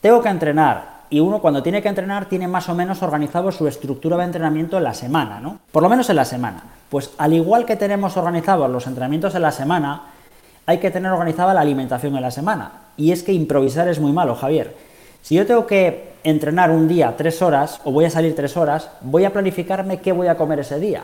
tengo 0.01 0.21
que 0.21 0.31
entrenar, 0.31 1.05
y 1.11 1.21
uno 1.21 1.41
cuando 1.41 1.63
tiene 1.63 1.81
que 1.81 1.89
entrenar 1.89 2.29
tiene 2.29 2.49
más 2.49 2.69
o 2.69 2.75
menos 2.75 3.05
organizado 3.05 3.53
su 3.53 3.69
estructura 3.69 4.17
de 4.17 4.25
entrenamiento 4.25 4.79
en 4.79 4.83
la 4.83 4.95
semana, 4.95 5.39
¿no? 5.39 5.61
Por 5.71 5.85
lo 5.85 5.89
menos 5.89 6.11
en 6.11 6.17
la 6.17 6.25
semana. 6.25 6.65
Pues 6.89 7.13
al 7.17 7.35
igual 7.35 7.67
que 7.67 7.77
tenemos 7.77 8.17
organizados 8.17 8.69
los 8.69 8.89
entrenamientos 8.89 9.37
en 9.37 9.43
la 9.43 9.53
semana, 9.53 10.07
hay 10.67 10.79
que 10.79 10.91
tener 10.91 11.13
organizada 11.13 11.55
la 11.55 11.61
alimentación 11.61 12.17
en 12.17 12.23
la 12.23 12.33
semana. 12.33 12.73
Y 12.97 13.13
es 13.13 13.23
que 13.23 13.33
improvisar 13.33 13.87
es 13.87 14.01
muy 14.01 14.11
malo, 14.11 14.35
Javier. 14.35 14.75
Si 15.25 15.37
yo 15.37 15.47
tengo 15.47 15.67
que 15.67 16.13
entrenar 16.23 16.71
un 16.71 16.87
día 16.87 17.15
tres 17.17 17.41
horas 17.41 17.81
o 17.85 17.91
voy 17.91 18.05
a 18.05 18.11
salir 18.11 18.37
tres 18.37 18.59
horas, 18.59 18.91
voy 19.01 19.25
a 19.25 19.33
planificarme 19.33 20.03
qué 20.03 20.13
voy 20.13 20.27
a 20.27 20.37
comer 20.37 20.59
ese 20.59 20.79
día. 20.79 21.03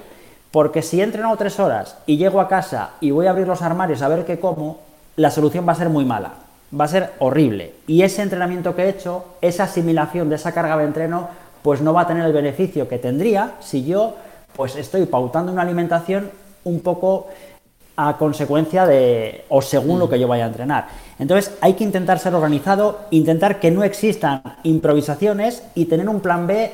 Porque 0.50 0.82
si 0.82 1.00
he 1.00 1.04
entrenado 1.04 1.34
tres 1.38 1.58
horas 1.58 1.96
y 2.04 2.18
llego 2.18 2.38
a 2.42 2.46
casa 2.46 2.90
y 3.00 3.12
voy 3.12 3.26
a 3.26 3.30
abrir 3.30 3.48
los 3.48 3.62
armarios 3.62 4.02
a 4.02 4.08
ver 4.08 4.26
qué 4.26 4.38
como, 4.38 4.80
la 5.16 5.30
solución 5.30 5.66
va 5.66 5.72
a 5.72 5.76
ser 5.76 5.88
muy 5.88 6.04
mala, 6.04 6.34
va 6.78 6.84
a 6.84 6.88
ser 6.88 7.12
horrible. 7.18 7.72
Y 7.86 8.02
ese 8.02 8.20
entrenamiento 8.20 8.76
que 8.76 8.82
he 8.82 8.88
hecho, 8.90 9.24
esa 9.40 9.64
asimilación 9.64 10.28
de 10.28 10.34
esa 10.34 10.52
carga 10.52 10.76
de 10.76 10.84
entreno, 10.84 11.30
pues 11.62 11.80
no 11.80 11.94
va 11.94 12.02
a 12.02 12.06
tener 12.06 12.26
el 12.26 12.34
beneficio 12.34 12.88
que 12.88 12.98
tendría 12.98 13.54
si 13.60 13.86
yo 13.86 14.16
pues 14.54 14.76
estoy 14.76 15.06
pautando 15.06 15.50
una 15.50 15.62
alimentación 15.62 16.30
un 16.64 16.80
poco 16.80 17.28
a 17.96 18.16
consecuencia 18.16 18.86
de 18.86 19.44
o 19.48 19.62
según 19.62 19.98
lo 19.98 20.08
que 20.08 20.18
yo 20.18 20.28
vaya 20.28 20.44
a 20.44 20.48
entrenar. 20.48 20.88
Entonces 21.18 21.54
hay 21.60 21.74
que 21.74 21.84
intentar 21.84 22.18
ser 22.18 22.34
organizado, 22.34 23.00
intentar 23.10 23.60
que 23.60 23.70
no 23.70 23.84
existan 23.84 24.42
improvisaciones 24.62 25.62
y 25.74 25.84
tener 25.86 26.08
un 26.08 26.20
plan 26.20 26.46
B 26.46 26.70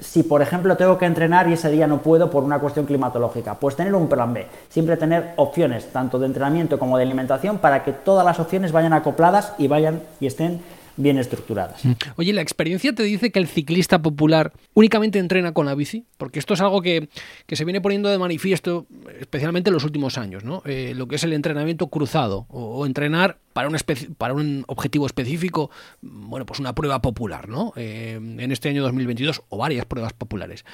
si 0.00 0.22
por 0.22 0.42
ejemplo 0.42 0.76
tengo 0.76 0.96
que 0.98 1.06
entrenar 1.06 1.48
y 1.48 1.54
ese 1.54 1.70
día 1.70 1.86
no 1.86 1.98
puedo 1.98 2.30
por 2.30 2.44
una 2.44 2.60
cuestión 2.60 2.86
climatológica, 2.86 3.54
pues 3.54 3.76
tener 3.76 3.94
un 3.94 4.08
plan 4.08 4.32
B, 4.32 4.46
siempre 4.68 4.96
tener 4.96 5.32
opciones 5.36 5.90
tanto 5.92 6.18
de 6.18 6.26
entrenamiento 6.26 6.78
como 6.78 6.96
de 6.96 7.04
alimentación 7.04 7.58
para 7.58 7.82
que 7.82 7.92
todas 7.92 8.24
las 8.24 8.38
opciones 8.38 8.72
vayan 8.72 8.92
acopladas 8.92 9.54
y 9.58 9.66
vayan 9.66 10.02
y 10.20 10.26
estén 10.26 10.60
bien 10.98 11.16
estructuradas. 11.16 11.84
Mm. 11.84 11.92
Oye, 12.16 12.32
¿la 12.32 12.42
experiencia 12.42 12.94
te 12.94 13.02
dice 13.04 13.30
que 13.30 13.38
el 13.38 13.46
ciclista 13.46 14.02
popular 14.02 14.52
únicamente 14.74 15.18
entrena 15.18 15.52
con 15.52 15.66
la 15.66 15.74
bici? 15.74 16.04
Porque 16.18 16.38
esto 16.38 16.54
es 16.54 16.60
algo 16.60 16.82
que, 16.82 17.08
se 17.50 17.64
viene 17.64 17.80
poniendo 17.80 18.10
de 18.10 18.18
manifiesto, 18.18 18.86
especialmente 19.18 19.70
en 19.70 19.74
los 19.74 19.84
últimos 19.84 20.18
años, 20.18 20.44
¿no? 20.44 20.62
Eh, 20.66 20.92
lo 20.94 21.08
que 21.08 21.16
es 21.16 21.24
el 21.24 21.32
entrenamiento 21.32 21.86
cruzado 21.86 22.46
o, 22.50 22.84
entrenar 22.84 23.38
para 23.52 23.68
un, 23.68 23.76
para 24.18 24.34
un 24.34 24.64
objetivo 24.66 25.06
específico, 25.06 25.70
bueno, 26.02 26.44
pues 26.44 26.60
una 26.60 26.74
prueba 26.74 27.00
popular, 27.00 27.48
¿no? 27.48 27.72
Eh, 27.76 28.14
en 28.14 28.52
este 28.52 28.68
año 28.68 28.82
2022 28.82 29.42
o 29.48 29.56
varias 29.56 29.86
pruebas 29.86 30.12
populares. 30.12 30.64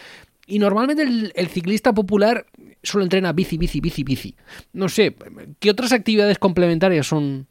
Y 0.46 0.58
normalmente 0.58 1.02
el, 1.02 1.32
el, 1.36 1.48
ciclista 1.48 1.94
popular 1.94 2.46
solo 2.82 3.04
entrena 3.04 3.32
bici, 3.32 3.56
bici, 3.56 3.80
bici, 3.80 4.04
bici. 4.04 4.34
No 4.72 4.88
sé, 4.88 5.16
¿qué 5.58 5.70
otras 5.70 5.92
actividades 5.92 6.38
complementarias 6.38 7.06
son, 7.06 7.46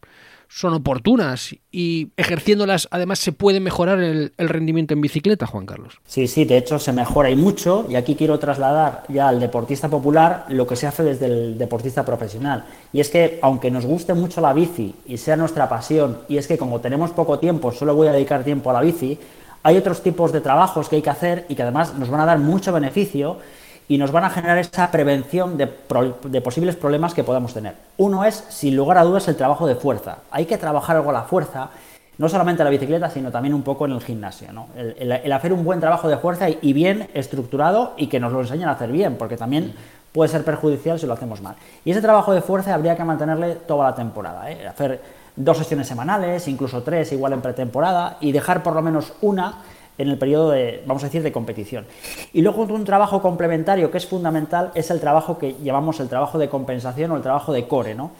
son 0.48 0.74
oportunas 0.74 1.56
y 1.72 2.10
ejerciéndolas 2.18 2.88
además 2.92 3.20
se 3.20 3.32
puede 3.32 3.60
mejorar 3.60 4.00
el, 4.00 4.32
rendimiento 4.38 4.94
en 4.94 5.02
bicicleta, 5.02 5.48
Juan 5.48 5.66
Carlos. 5.66 6.00
Sí, 6.06 6.28
sí, 6.28 6.46
de 6.46 6.58
hecho 6.58 6.80
se 6.80 6.94
mejora 6.94 7.30
y 7.30 7.36
mucho 7.36 7.86
y 7.90 7.96
aquí 7.96 8.16
quiero 8.16 8.40
trasladar 8.40 9.04
ya 9.10 9.30
al 9.30 9.40
deportista 9.40 9.90
popular 9.90 10.46
lo 10.50 10.68
que 10.68 10.76
se 10.76 10.88
hace 10.88 11.04
desde 11.04 11.26
el 11.26 11.58
deportista 11.58 12.06
profesional. 12.06 12.66
Y 12.92 13.00
es 13.00 13.10
que 13.10 13.40
aunque 13.42 13.72
nos 13.72 13.86
guste 13.86 14.14
mucho 14.14 14.42
la 14.42 14.54
bici 14.54 14.94
y 15.06 15.18
sea 15.18 15.36
nuestra 15.36 15.68
pasión 15.70 16.20
y 16.30 16.38
es 16.38 16.48
que 16.48 16.58
como 16.58 16.80
tenemos 16.82 17.12
poco 17.12 17.40
tiempo, 17.40 17.72
solo 17.72 17.96
voy 17.96 18.08
a 18.08 18.12
dedicar 18.12 18.44
tiempo 18.44 18.70
a 18.70 18.74
la 18.74 18.82
bici, 18.82 19.18
hay 19.64 19.78
otros 19.78 20.04
tipos 20.04 20.32
de 20.32 20.42
trabajos 20.42 20.90
que 20.90 20.98
hay 20.98 21.02
que 21.02 21.10
hacer 21.10 21.46
y 21.48 21.56
que 21.56 21.64
además 21.64 21.96
nos 21.96 22.10
van 22.10 22.22
a 22.22 22.26
dar 22.26 22.40
mucho 22.40 22.74
beneficio 22.74 23.38
y 23.88 23.98
nos 23.98 24.12
van 24.12 24.24
a 24.24 24.30
generar 24.30 24.58
esa 24.58 24.90
prevención 24.92 25.58
de, 25.58 25.68
posibles 25.68 26.76
problemas 26.76 27.14
que 27.14 27.24
podamos 27.24 27.54
tener. 27.54 27.76
Uno 27.98 28.24
es, 28.24 28.36
sin 28.50 28.76
lugar 28.76 28.98
a 28.98 29.04
dudas, 29.04 29.28
el 29.28 29.36
trabajo 29.36 29.68
de 29.68 29.76
fuerza. 29.76 30.20
Hay 30.32 30.46
que 30.46 30.58
trabajar 30.58 30.96
algo 30.96 31.12
la 31.12 31.24
fuerza, 31.24 31.70
no 32.18 32.30
solamente 32.30 32.62
en 32.62 32.66
la 32.66 32.72
bicicleta, 32.72 33.10
sino 33.10 33.32
también 33.32 33.54
un 33.54 33.64
poco 33.64 33.86
en 33.86 33.92
el 33.92 34.02
gimnasio. 34.02 34.48
El, 34.76 35.32
hacer 35.32 35.52
un 35.52 35.64
buen 35.64 35.80
trabajo 35.80 36.08
de 36.08 36.18
fuerza 36.18 36.50
y, 36.50 36.74
bien 36.74 37.10
estructurado 37.14 37.94
y 37.98 38.08
que 38.08 38.20
nos 38.20 38.32
lo 38.32 38.42
enseñen 38.42 38.70
a 38.70 38.72
hacer 38.72 38.92
bien, 38.92 39.16
porque 39.18 39.38
también 39.38 39.74
puede 40.12 40.30
ser 40.30 40.44
perjudicial 40.44 41.00
si 41.00 41.08
lo 41.08 41.14
hacemos 41.14 41.42
mal. 41.42 41.56
Y 41.84 41.92
ese 41.92 42.02
trabajo 42.02 42.34
de 42.34 42.42
fuerza 42.42 42.74
habría 42.74 42.96
que 42.96 43.04
mantenerle 43.04 43.56
toda 43.56 43.90
la 43.90 43.96
temporada. 43.96 44.50
¿eh? 44.50 44.68
Hacer 44.68 45.02
dos 45.36 45.58
sesiones 45.58 45.88
semanales, 45.88 46.48
incluso 46.48 46.84
tres, 46.84 47.12
igual 47.12 47.34
en 47.34 47.42
pretemporada, 47.42 48.18
y 48.22 48.32
dejar 48.32 48.64
por 48.64 48.74
lo 48.74 48.82
menos 48.82 49.14
una 49.22 49.56
en 49.98 50.10
el 50.10 50.18
periodo 50.18 50.52
de, 50.52 50.84
vamos 50.86 51.04
a 51.04 51.08
decir, 51.08 51.24
de 51.24 51.32
competición. 51.32 51.86
Y 52.34 52.42
luego 52.42 52.64
un 52.64 52.84
trabajo 52.84 53.22
complementario 53.22 53.92
que 53.92 53.98
es 53.98 54.08
fundamental 54.08 54.72
es 54.76 54.90
el 54.92 55.00
trabajo 55.00 55.38
que 55.38 55.56
llamamos 55.64 56.00
el 56.00 56.10
trabajo 56.10 56.38
de 56.38 56.50
compensación 56.50 57.12
o 57.12 57.18
el 57.18 57.22
trabajo 57.22 57.54
de 57.54 57.68
core, 57.68 57.96
¿no? 57.96 58.12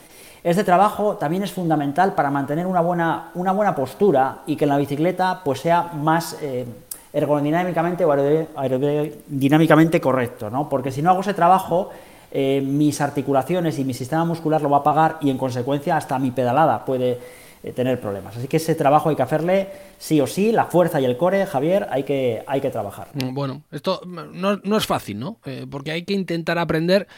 Este 0.44 0.62
trabajo 0.62 1.16
también 1.16 1.42
es 1.42 1.52
fundamental 1.52 2.12
para 2.12 2.30
mantener 2.30 2.66
una 2.66 2.82
buena, 2.82 3.30
una 3.34 3.52
buena 3.52 3.74
postura 3.74 4.40
y 4.46 4.56
que 4.56 4.66
la 4.66 4.76
bicicleta 4.76 5.40
pues, 5.42 5.60
sea 5.60 5.90
más 5.94 6.36
eh, 6.42 6.66
ergodinámicamente 7.14 8.04
o 8.04 8.12
aerodinámicamente 8.12 10.02
correcto, 10.02 10.50
¿no? 10.50 10.68
Porque 10.68 10.92
si 10.92 11.00
no 11.00 11.10
hago 11.10 11.22
ese 11.22 11.32
trabajo, 11.32 11.88
eh, 12.30 12.60
mis 12.60 13.00
articulaciones 13.00 13.78
y 13.78 13.84
mi 13.84 13.94
sistema 13.94 14.26
muscular 14.26 14.60
lo 14.60 14.68
va 14.68 14.78
a 14.78 14.82
pagar 14.82 15.16
y 15.22 15.30
en 15.30 15.38
consecuencia 15.38 15.96
hasta 15.96 16.18
mi 16.18 16.30
pedalada 16.30 16.84
puede 16.84 17.18
eh, 17.64 17.72
tener 17.72 18.00
problemas. 18.00 18.36
Así 18.36 18.46
que 18.46 18.58
ese 18.58 18.74
trabajo 18.74 19.08
hay 19.08 19.16
que 19.16 19.22
hacerle 19.22 19.68
sí 19.98 20.20
o 20.20 20.26
sí, 20.26 20.52
la 20.52 20.66
fuerza 20.66 21.00
y 21.00 21.04
el 21.04 21.16
core, 21.16 21.46
Javier, 21.46 21.86
hay 21.90 22.04
que, 22.04 22.44
hay 22.46 22.60
que 22.60 22.70
trabajar. 22.70 23.08
Bueno, 23.14 23.62
esto 23.72 24.00
no, 24.04 24.76
es 24.76 24.86
fácil, 24.86 25.18
¿no? 25.18 25.38
porque 25.70 25.90
hay 25.90 26.04
que 26.04 26.14
intentar 26.14 26.58
aprender 26.58 27.08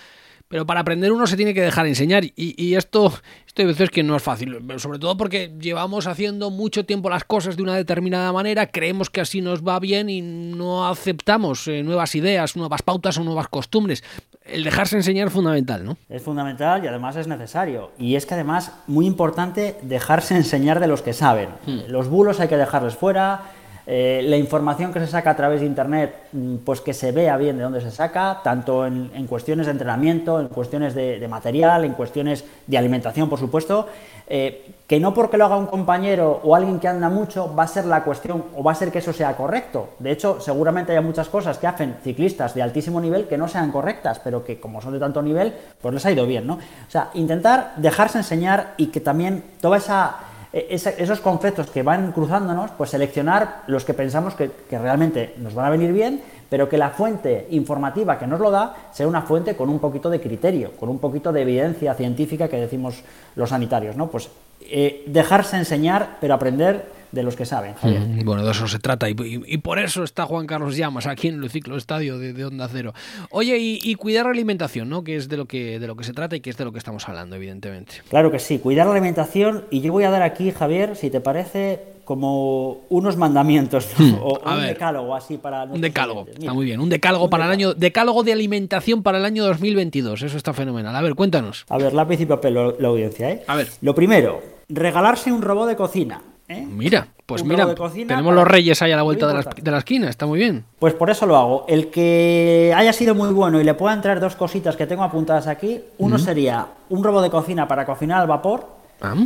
pero 0.48 0.64
para 0.64 0.80
aprender 0.80 1.12
uno 1.12 1.26
se 1.26 1.36
tiene 1.36 1.54
que 1.54 1.62
dejar 1.62 1.86
enseñar 1.86 2.24
y, 2.24 2.74
esto, 2.74 3.12
esto 3.46 3.62
hay 3.62 3.66
veces 3.66 3.90
que 3.90 4.02
no 4.02 4.16
es 4.16 4.22
fácil, 4.22 4.56
sobre 4.78 4.98
todo 4.98 5.16
porque 5.16 5.52
llevamos 5.60 6.06
haciendo 6.06 6.50
mucho 6.50 6.84
tiempo 6.84 7.10
las 7.10 7.24
cosas 7.24 7.56
de 7.56 7.64
una 7.64 7.74
determinada 7.74 8.32
manera, 8.32 8.70
creemos 8.70 9.10
que 9.10 9.20
así 9.20 9.40
nos 9.40 9.66
va 9.66 9.80
bien 9.80 10.08
y 10.08 10.22
no 10.22 10.86
aceptamos 10.86 11.66
eh, 11.66 11.82
nuevas 11.82 12.14
ideas, 12.14 12.56
nuevas 12.56 12.82
pautas 12.82 13.18
o 13.18 13.24
nuevas 13.24 13.48
costumbres. 13.48 14.04
El 14.48 14.64
dejarse 14.64 14.96
enseñar 14.96 15.26
es 15.26 15.32
fundamental, 15.32 15.84
¿no? 15.84 15.96
Es 16.08 16.22
fundamental 16.22 16.84
y 16.84 16.86
además 16.86 17.16
es 17.16 17.26
necesario. 17.26 17.90
Y 17.98 18.14
es 18.14 18.26
que 18.26 18.34
además, 18.34 18.72
muy 18.86 19.06
importante, 19.06 19.76
dejarse 19.82 20.34
enseñar 20.36 20.80
de 20.80 20.86
los 20.86 21.02
que 21.02 21.12
saben. 21.12 21.50
Hmm. 21.66 21.80
Los 21.88 22.08
bulos 22.08 22.40
hay 22.40 22.48
que 22.48 22.56
dejarles 22.56 22.94
fuera, 22.94 23.42
eh, 23.88 24.20
la 24.24 24.36
información 24.36 24.92
que 24.92 24.98
se 24.98 25.06
saca 25.06 25.30
a 25.30 25.36
través 25.36 25.60
de 25.60 25.66
Internet, 25.66 26.12
mm, 26.32 26.56
pues 26.56 26.80
que 26.80 26.92
se 26.92 27.12
vea 27.12 27.36
bien 27.36 27.56
de 27.56 27.62
dónde 27.62 27.80
se 27.80 27.92
saca, 27.92 28.40
tanto 28.42 28.84
en, 28.84 29.26
cuestiones 29.28 29.66
de 29.66 29.72
entrenamiento, 29.72 30.40
en 30.40 30.48
cuestiones 30.48 30.94
de, 30.94 31.26
material, 31.28 31.84
en 31.84 31.92
cuestiones 31.92 32.44
de 32.66 32.78
alimentación, 32.78 33.28
por 33.28 33.38
supuesto, 33.38 33.86
eh, 34.28 34.72
que 34.88 34.98
no 34.98 35.14
porque 35.14 35.36
lo 35.36 35.44
haga 35.44 35.56
un 35.56 35.66
compañero 35.66 36.40
o 36.42 36.56
alguien 36.56 36.80
que 36.80 36.88
anda 36.88 37.08
mucho 37.08 37.54
va 37.54 37.62
a 37.62 37.68
ser 37.68 37.84
la 37.84 38.02
cuestión 38.02 38.46
o 38.56 38.62
va 38.62 38.72
a 38.72 38.74
ser 38.74 38.90
que 38.90 38.98
eso 38.98 39.12
sea 39.12 39.36
correcto. 39.36 39.90
De 40.00 40.10
hecho, 40.10 40.40
seguramente 40.40 40.96
hay 40.96 41.04
muchas 41.04 41.28
cosas 41.28 41.58
que 41.58 41.68
hacen 41.68 41.96
ciclistas 42.02 42.54
de 42.54 42.62
altísimo 42.62 43.00
nivel 43.00 43.28
que 43.28 43.38
no 43.38 43.46
sean 43.46 43.70
correctas, 43.70 44.18
pero 44.18 44.44
que 44.44 44.58
como 44.58 44.80
son 44.80 44.94
de 44.94 44.98
tanto 44.98 45.22
nivel, 45.22 45.54
pues 45.80 45.94
les 45.94 46.04
ha 46.06 46.10
ido 46.10 46.26
bien, 46.26 46.44
¿no? 46.44 46.54
O 46.54 46.90
sea, 46.90 47.10
intentar 47.14 47.74
dejarse 47.76 48.18
enseñar 48.18 48.74
y 48.76 48.88
que 48.88 49.00
también 49.00 49.44
toda 49.60 49.76
esa 49.76 50.16
e, 50.56 50.72
esos 50.72 51.20
conceptos 51.20 51.68
que 51.68 51.82
van 51.82 52.12
cruzándonos, 52.12 52.70
pues 52.72 52.88
seleccionar 52.88 53.64
los 53.66 53.84
que 53.84 53.92
pensamos 53.92 54.34
que, 54.34 54.50
realmente 54.70 55.34
nos 55.36 55.52
van 55.52 55.66
a 55.66 55.70
venir 55.70 55.92
bien, 55.92 56.22
pero 56.48 56.66
que 56.66 56.78
la 56.78 56.90
fuente 56.90 57.46
informativa 57.50 58.18
que 58.18 58.26
nos 58.26 58.40
lo 58.40 58.50
da 58.50 58.74
sea 58.90 59.06
una 59.06 59.20
fuente 59.20 59.54
con 59.54 59.68
un 59.68 59.78
poquito 59.78 60.08
de 60.08 60.18
criterio, 60.18 60.72
con 60.80 60.88
un 60.88 60.98
poquito 60.98 61.30
de 61.30 61.42
evidencia 61.42 61.92
científica 61.92 62.48
que 62.48 62.56
decimos 62.56 63.04
los 63.34 63.50
sanitarios, 63.50 63.96
¿no? 63.96 64.08
Pues 64.08 64.30
eh, 64.62 65.04
dejarse 65.06 65.58
enseñar, 65.58 66.16
pero 66.22 66.32
aprender 66.32 66.95
de 67.12 67.22
los 67.22 67.36
que 67.36 67.44
saben. 67.44 67.74
Mm, 67.82 68.24
bueno, 68.24 68.44
de 68.44 68.50
eso 68.50 68.66
se 68.68 68.78
trata 68.78 69.08
y, 69.08 69.14
por 69.58 69.78
eso 69.78 70.04
está 70.04 70.26
Juan 70.26 70.46
Carlos 70.46 70.76
Llamas 70.76 71.06
aquí 71.06 71.28
en 71.28 71.42
el 71.42 71.50
ciclo 71.50 71.76
estadio 71.76 72.18
de, 72.18 72.44
Onda 72.44 72.68
Cero. 72.70 72.92
Oye, 73.30 73.56
y, 73.58 73.94
cuidar 73.96 74.26
la 74.26 74.32
alimentación, 74.32 74.88
¿no? 74.88 75.02
Que 75.04 75.16
es 75.16 75.28
de 75.28 75.36
lo 75.36 75.46
que, 75.46 75.78
de 75.78 75.86
lo 75.86 75.96
que 75.96 76.04
se 76.04 76.12
trata 76.12 76.36
y 76.36 76.40
que 76.40 76.50
es 76.50 76.56
de 76.56 76.64
lo 76.64 76.72
que 76.72 76.78
estamos 76.78 77.08
hablando, 77.08 77.36
evidentemente. 77.36 78.02
Claro 78.08 78.30
que 78.30 78.38
sí, 78.38 78.58
cuidar 78.58 78.86
la 78.86 78.92
alimentación 78.92 79.64
y 79.70 79.80
yo 79.80 79.92
voy 79.92 80.04
a 80.04 80.10
dar 80.10 80.22
aquí, 80.22 80.50
Javier, 80.50 80.96
si 80.96 81.10
te 81.10 81.20
parece, 81.20 81.96
como 82.06 82.84
unos 82.88 83.16
mandamientos 83.16 83.88
hmm, 83.98 84.14
o, 84.22 84.38
un 84.38 84.66
decálogo 84.66 85.14
así 85.14 85.38
para 85.38 85.64
un 85.64 85.80
decálogo 85.80 86.24
está 86.28 86.54
muy 86.54 86.64
bien 86.64 86.78
un 86.78 86.88
decálogo 86.88 87.28
para 87.28 87.46
el 87.46 87.50
año 87.50 87.74
decálogo 87.74 88.22
de 88.22 88.32
alimentación 88.32 89.02
para 89.02 89.18
el 89.18 89.24
año 89.24 89.44
2022 89.44 90.22
eso 90.22 90.36
está 90.36 90.54
fenomenal. 90.54 90.94
A 90.94 91.02
ver 91.02 91.16
cuéntanos. 91.16 91.66
A 91.68 91.76
ver 91.78 91.92
lápiz 91.92 92.20
y 92.20 92.26
papel 92.26 92.54
la 92.54 92.88
audiencia 92.88 93.30
eh 93.30 93.42
a 93.46 93.56
ver. 93.56 93.68
Lo 93.82 93.94
primero 93.94 94.40
regalarse 94.68 95.32
un 95.32 95.42
robot 95.42 95.68
de 95.68 95.76
cocina 95.76 96.22
¿Eh? 96.48 96.64
Mira, 96.64 97.08
pues 97.26 97.42
mira, 97.44 97.74
tenemos 97.74 98.34
los 98.34 98.46
reyes 98.46 98.80
ahí 98.80 98.92
a 98.92 98.96
la 98.96 99.02
vuelta 99.02 99.26
de 99.26 99.70
la, 99.70 99.78
esquina, 99.78 100.08
está 100.08 100.26
muy 100.26 100.38
bien. 100.38 100.64
Pues 100.78 100.94
por 100.94 101.10
eso 101.10 101.26
lo 101.26 101.36
hago. 101.36 101.64
El 101.68 101.90
que 101.90 102.72
haya 102.76 102.92
sido 102.92 103.16
muy 103.16 103.30
bueno 103.32 103.60
y 103.60 103.64
le 103.64 103.74
puedan 103.74 104.00
traer 104.00 104.20
dos 104.20 104.36
cositas 104.36 104.76
que 104.76 104.86
tengo 104.86 105.02
apuntadas 105.02 105.48
aquí, 105.48 105.80
uno 105.98 106.18
sería 106.18 106.68
un 106.88 107.02
robot 107.02 107.24
de 107.24 107.30
cocina 107.30 107.66
para 107.66 107.84
cocinar 107.84 108.20
al 108.20 108.28
vapor 108.28 108.68
ah. 109.00 109.16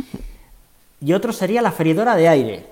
y 0.99 1.13
otro 1.13 1.31
sería 1.31 1.61
la 1.61 1.71
freidora 1.71 2.15
de 2.15 2.27
aire. 2.27 2.65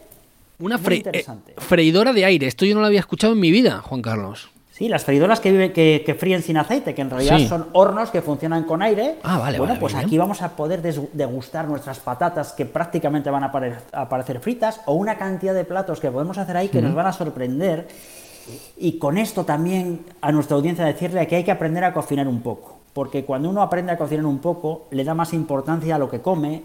Una 0.58 0.80
eh, 0.90 1.26
freidora 1.58 2.12
de 2.12 2.26
aire, 2.26 2.48
esto 2.48 2.66
yo 2.66 2.74
no 2.74 2.82
lo 2.82 2.88
había 2.88 3.00
escuchado 3.00 3.34
en 3.34 3.40
mi 3.40 3.52
vida, 3.52 3.82
Juan 3.84 4.02
Carlos. 4.02 4.50
Sí, 4.80 4.88
las 4.88 5.04
freidoras 5.04 5.42
que, 5.42 5.74
que, 6.06 6.16
fríen 6.16 6.42
sin 6.42 6.56
aceite, 6.56 6.96
que 6.96 7.02
en 7.02 7.10
realidad 7.10 7.38
son 7.50 7.68
hornos 7.74 8.12
que 8.12 8.22
funcionan 8.22 8.64
con 8.64 8.82
aire. 8.82 9.18
Ah, 9.24 9.38
vale, 9.38 9.58
bueno, 9.60 9.76
pues 9.78 9.94
aquí 9.94 10.18
vamos 10.18 10.42
a 10.42 10.56
poder 10.56 10.82
degustar 10.82 11.68
nuestras 11.68 12.00
patatas 12.00 12.54
que 12.54 12.64
prácticamente 12.64 13.30
van 13.30 13.44
a 13.44 13.52
aparecer 13.92 14.40
fritas 14.40 14.80
o 14.86 14.94
una 14.94 15.18
cantidad 15.18 15.54
de 15.54 15.66
platos 15.66 16.00
que 16.00 16.10
podemos 16.10 16.38
hacer 16.38 16.56
ahí 16.56 16.70
que 16.70 16.82
nos 16.82 16.96
van 16.96 17.08
a 17.08 17.12
sorprender. 17.12 17.90
Y 18.78 18.98
con 19.00 19.18
esto 19.18 19.44
también 19.44 20.06
a 20.22 20.32
nuestra 20.32 20.56
audiencia 20.56 20.86
decirle 20.86 21.28
que 21.28 21.36
hay 21.36 21.44
que 21.44 21.52
aprender 21.52 21.84
a 21.84 21.92
cocinar 21.92 22.30
un 22.30 22.42
poco. 22.42 22.78
Porque 22.94 23.26
cuando 23.26 23.50
uno 23.50 23.62
aprende 23.62 23.92
a 23.92 23.98
cocinar 23.98 24.26
un 24.26 24.40
poco, 24.40 24.88
le 24.92 25.04
da 25.04 25.14
más 25.14 25.34
importancia 25.34 25.96
a 25.96 26.00
lo 26.00 26.10
que 26.10 26.22
come. 26.22 26.64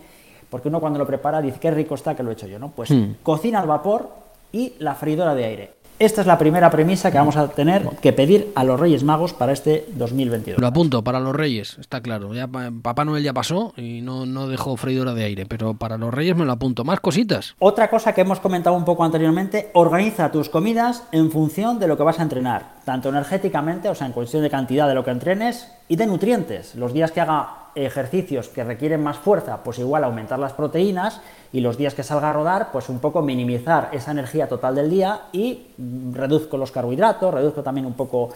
Porque 0.48 0.68
uno 0.68 0.78
cuando 0.78 1.00
lo 1.00 1.06
prepara 1.08 1.42
dice, 1.42 1.58
qué 1.58 1.72
rico 1.72 1.96
está 1.96 2.14
que 2.14 2.22
lo 2.22 2.30
he 2.30 2.34
hecho 2.34 2.46
yo, 2.46 2.60
¿no? 2.60 2.68
Pues 2.68 2.92
hmm. 2.92 3.16
cocina 3.24 3.58
al 3.58 3.66
vapor 3.66 4.08
y 4.52 4.74
la 4.78 4.94
freidora 4.94 5.34
de 5.34 5.44
aire. 5.44 5.83
Esta 6.00 6.22
es 6.22 6.26
la 6.26 6.38
primera 6.38 6.70
premisa 6.70 7.12
que 7.12 7.18
vamos 7.18 7.36
a 7.36 7.46
tener 7.48 7.88
que 8.02 8.12
pedir 8.12 8.50
a 8.56 8.64
los 8.64 8.80
Reyes 8.80 9.04
Magos 9.04 9.32
para 9.32 9.52
este 9.52 9.86
2022. 9.94 10.60
Lo 10.60 10.66
apunto, 10.66 11.04
para 11.04 11.20
los 11.20 11.36
Reyes, 11.36 11.76
está 11.78 12.00
claro. 12.00 12.34
Ya, 12.34 12.48
Papá 12.48 13.04
Noel 13.04 13.22
ya 13.22 13.32
pasó 13.32 13.72
y 13.76 14.00
no, 14.00 14.26
no 14.26 14.48
dejó 14.48 14.76
freidora 14.76 15.14
de 15.14 15.22
aire, 15.22 15.46
pero 15.46 15.74
para 15.74 15.96
los 15.96 16.12
Reyes 16.12 16.34
me 16.34 16.44
lo 16.44 16.52
apunto. 16.52 16.82
Más 16.82 16.98
cositas. 16.98 17.54
Otra 17.60 17.90
cosa 17.90 18.12
que 18.12 18.22
hemos 18.22 18.40
comentado 18.40 18.74
un 18.74 18.84
poco 18.84 19.04
anteriormente, 19.04 19.70
organiza 19.72 20.32
tus 20.32 20.48
comidas 20.48 21.04
en 21.12 21.30
función 21.30 21.78
de 21.78 21.86
lo 21.86 21.96
que 21.96 22.02
vas 22.02 22.18
a 22.18 22.24
entrenar, 22.24 22.73
tanto 22.84 23.08
energéticamente, 23.08 23.88
o 23.88 23.94
sea, 23.94 24.06
en 24.06 24.12
cuestión 24.12 24.42
de 24.42 24.50
cantidad 24.50 24.86
de 24.88 24.94
lo 24.94 25.04
que 25.04 25.10
entrenes, 25.10 25.70
y 25.88 25.96
de 25.96 26.06
nutrientes. 26.06 26.74
Los 26.74 26.92
días 26.92 27.12
que 27.12 27.20
haga 27.20 27.64
ejercicios 27.74 28.48
que 28.48 28.62
requieren 28.62 29.02
más 29.02 29.18
fuerza, 29.18 29.62
pues 29.64 29.78
igual 29.78 30.04
aumentar 30.04 30.38
las 30.38 30.52
proteínas 30.52 31.20
y 31.52 31.60
los 31.60 31.76
días 31.76 31.94
que 31.94 32.02
salga 32.02 32.30
a 32.30 32.32
rodar, 32.32 32.70
pues 32.72 32.88
un 32.88 33.00
poco 33.00 33.22
minimizar 33.22 33.90
esa 33.92 34.12
energía 34.12 34.48
total 34.48 34.76
del 34.76 34.90
día 34.90 35.22
y 35.32 35.68
reduzco 36.12 36.56
los 36.56 36.70
carbohidratos, 36.70 37.34
reduzco 37.34 37.62
también 37.62 37.86
un 37.86 37.94
poco 37.94 38.30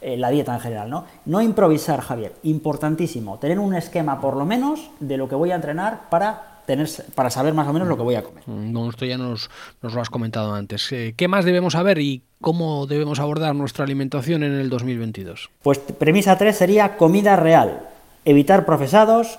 eh, 0.00 0.16
la 0.16 0.30
dieta 0.30 0.54
en 0.54 0.60
general, 0.60 0.90
¿no? 0.90 1.04
No 1.26 1.40
improvisar, 1.40 2.00
Javier, 2.00 2.32
importantísimo, 2.42 3.38
tener 3.38 3.58
un 3.58 3.74
esquema 3.74 4.20
por 4.20 4.34
lo 4.34 4.44
menos 4.44 4.90
de 4.98 5.16
lo 5.16 5.28
que 5.28 5.34
voy 5.34 5.52
a 5.52 5.56
entrenar 5.56 6.08
para 6.08 6.49
Tener, 6.66 6.88
para 7.14 7.30
saber 7.30 7.54
más 7.54 7.66
o 7.66 7.72
menos 7.72 7.88
lo 7.88 7.96
que 7.96 8.02
voy 8.02 8.14
a 8.14 8.22
comer. 8.22 8.44
Mm, 8.46 8.88
esto 8.88 9.04
ya 9.04 9.18
nos, 9.18 9.50
nos 9.82 9.94
lo 9.94 10.00
has 10.00 10.10
comentado 10.10 10.54
antes. 10.54 10.90
Eh, 10.92 11.14
¿Qué 11.16 11.28
más 11.28 11.44
debemos 11.44 11.72
saber 11.72 11.98
y 11.98 12.22
cómo 12.40 12.86
debemos 12.86 13.18
abordar 13.18 13.54
nuestra 13.54 13.84
alimentación 13.84 14.42
en 14.42 14.52
el 14.52 14.70
2022? 14.70 15.50
Pues 15.62 15.78
premisa 15.78 16.38
3 16.38 16.56
sería 16.56 16.96
comida 16.96 17.36
real 17.36 17.88
evitar 18.24 18.64
procesados, 18.64 19.38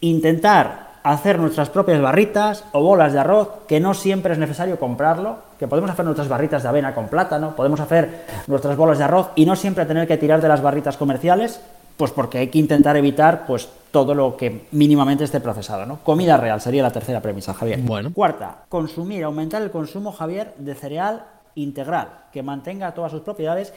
intentar 0.00 0.90
hacer 1.02 1.38
nuestras 1.38 1.70
propias 1.70 2.00
barritas 2.00 2.64
o 2.72 2.82
bolas 2.82 3.12
de 3.12 3.20
arroz, 3.20 3.48
que 3.66 3.80
no 3.80 3.94
siempre 3.94 4.32
es 4.32 4.38
necesario 4.38 4.78
comprarlo, 4.78 5.38
que 5.58 5.66
podemos 5.66 5.90
hacer 5.90 6.04
nuestras 6.04 6.28
barritas 6.28 6.62
de 6.62 6.68
avena 6.68 6.94
con 6.94 7.08
plátano, 7.08 7.56
podemos 7.56 7.80
hacer 7.80 8.26
nuestras 8.46 8.76
bolas 8.76 8.98
de 8.98 9.04
arroz 9.04 9.30
y 9.34 9.46
no 9.46 9.56
siempre 9.56 9.86
tener 9.86 10.06
que 10.06 10.18
tirar 10.18 10.42
de 10.42 10.48
las 10.48 10.62
barritas 10.62 10.96
comerciales, 10.96 11.60
pues 12.00 12.12
porque 12.12 12.38
hay 12.38 12.48
que 12.48 12.58
intentar 12.58 12.96
evitar 12.96 13.44
pues 13.46 13.68
todo 13.90 14.14
lo 14.14 14.34
que 14.34 14.66
mínimamente 14.70 15.24
esté 15.24 15.38
procesado, 15.38 15.84
¿no? 15.84 15.98
Comida 16.02 16.38
real 16.38 16.58
sería 16.58 16.82
la 16.82 16.90
tercera 16.90 17.20
premisa, 17.20 17.52
Javier. 17.52 17.78
Bueno. 17.82 18.10
Cuarta, 18.14 18.64
consumir, 18.70 19.22
aumentar 19.22 19.60
el 19.60 19.70
consumo, 19.70 20.10
Javier, 20.10 20.54
de 20.56 20.74
cereal 20.74 21.26
integral, 21.56 22.08
que 22.32 22.42
mantenga 22.42 22.94
todas 22.94 23.12
sus 23.12 23.20
propiedades 23.20 23.74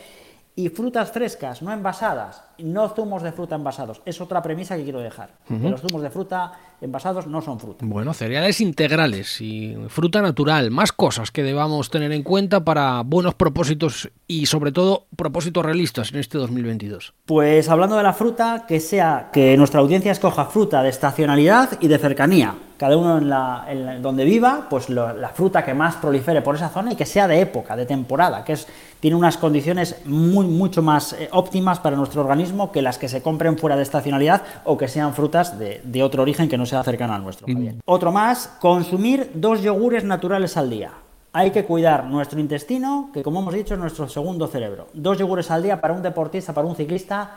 y 0.56 0.70
frutas 0.70 1.12
frescas, 1.12 1.62
no 1.62 1.74
envasadas, 1.74 2.44
no 2.60 2.88
zumos 2.88 3.24
de 3.24 3.34
fruta 3.34 3.56
envasados. 3.56 4.02
Es 4.06 4.22
otra 4.22 4.42
premisa 4.42 4.78
que 4.78 4.84
quiero 4.84 5.02
dejar. 5.02 5.32
los 5.50 5.82
zumos 5.82 6.02
de 6.02 6.10
fruta 6.10 6.54
envasados 6.82 7.28
no 7.28 7.42
son 7.42 7.60
fruta. 7.60 7.86
Bueno, 7.86 8.14
cereales 8.14 8.62
integrales 8.62 9.42
y 9.42 9.76
fruta 9.88 10.22
natural, 10.22 10.72
más 10.72 10.92
cosas 10.92 11.32
que 11.32 11.44
debamos 11.44 11.90
tener 11.90 12.12
en 12.12 12.24
cuenta 12.24 12.64
para 12.64 13.02
buenos 13.04 13.36
propósitos 13.36 14.10
y 14.28 14.46
sobre 14.46 14.72
todo 14.72 15.08
propósitos 15.16 15.66
realistas 15.66 16.12
en 16.12 16.20
este 16.20 16.38
2022. 16.38 17.14
Pues 17.26 17.70
hablando 17.70 17.98
de 17.98 18.04
la 18.04 18.14
fruta, 18.14 18.66
que 18.68 18.80
sea 18.80 19.30
que 19.32 19.56
nuestra 19.58 19.80
audiencia 19.80 20.12
escoja 20.12 20.46
fruta 20.46 20.84
de 20.84 20.90
estacionalidad 20.90 21.78
y 21.82 21.88
de 21.88 21.98
cercanía. 21.98 22.56
Cada 22.78 22.98
uno 22.98 23.18
en, 23.18 23.30
la, 23.30 23.66
donde 24.02 24.26
viva, 24.26 24.68
pues 24.70 24.90
la 24.90 25.32
fruta 25.34 25.64
que 25.64 25.74
más 25.74 25.96
prolifere 25.96 26.42
por 26.42 26.56
esa 26.56 26.70
zona 26.70 26.92
y 26.92 26.96
que 26.96 27.06
sea 27.06 27.28
de 27.28 27.40
época, 27.40 27.78
de 27.78 27.86
temporada, 27.86 28.44
que 28.44 28.54
es, 28.54 28.68
tiene 29.00 29.16
unas 29.16 29.38
condiciones 29.38 29.98
muy, 30.06 30.46
mucho 30.46 30.82
más 30.82 31.14
eh, 31.14 31.30
óptimas 31.32 31.80
para 31.80 31.96
nuestro 31.96 32.22
organismo 32.22 32.72
que 32.72 32.82
las 32.82 32.98
que 32.98 33.08
se 33.08 33.22
compren 33.22 33.58
fuera 33.58 33.76
de 33.76 33.84
estacionalidad 33.84 34.42
o 34.64 34.78
que 34.78 34.88
sean 34.88 35.14
frutas 35.14 35.60
de, 35.60 35.82
de 35.84 36.04
otro 36.04 36.24
origen 36.24 36.50
que 36.50 36.58
no 36.58 36.66
sea 36.66 36.73
cercano 36.82 37.14
al 37.14 37.24
nuestro. 37.24 37.46
Otro 37.86 38.12
más, 38.12 38.48
consumir 38.60 39.32
dos 39.34 39.62
yogures 39.62 40.04
naturales 40.04 40.58
al 40.58 40.70
día. 40.70 40.92
Hay 41.34 41.52
que 41.52 41.66
cuidar 41.66 42.06
nuestro 42.06 42.40
intestino, 42.40 43.10
que 43.14 43.24
como 43.24 43.42
hemos 43.42 43.54
dicho 43.54 43.74
es 43.74 43.80
nuestro 43.80 44.08
segundo 44.08 44.48
cerebro. 44.48 44.88
Dos 44.94 45.18
yogures 45.18 45.50
al 45.52 45.64
día 45.64 45.82
para 45.82 45.94
un 45.94 46.02
deportista, 46.02 46.54
para 46.54 46.68
un 46.68 46.76
ciclista, 46.76 47.32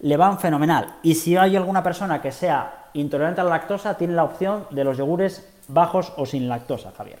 le 0.00 0.16
van 0.16 0.38
fenomenal. 0.38 0.96
Y 1.02 1.14
si 1.14 1.36
hay 1.36 1.56
alguna 1.56 1.82
persona 1.82 2.22
que 2.22 2.32
sea 2.32 2.88
intolerante 2.94 3.40
a 3.40 3.44
la 3.44 3.50
lactosa, 3.50 3.96
tiene 3.96 4.14
la 4.14 4.24
opción 4.24 4.66
de 4.70 4.84
los 4.84 4.96
yogures 4.96 5.48
bajos 5.68 6.12
o 6.16 6.26
sin 6.26 6.48
lactosa, 6.48 6.92
Javier. 6.96 7.20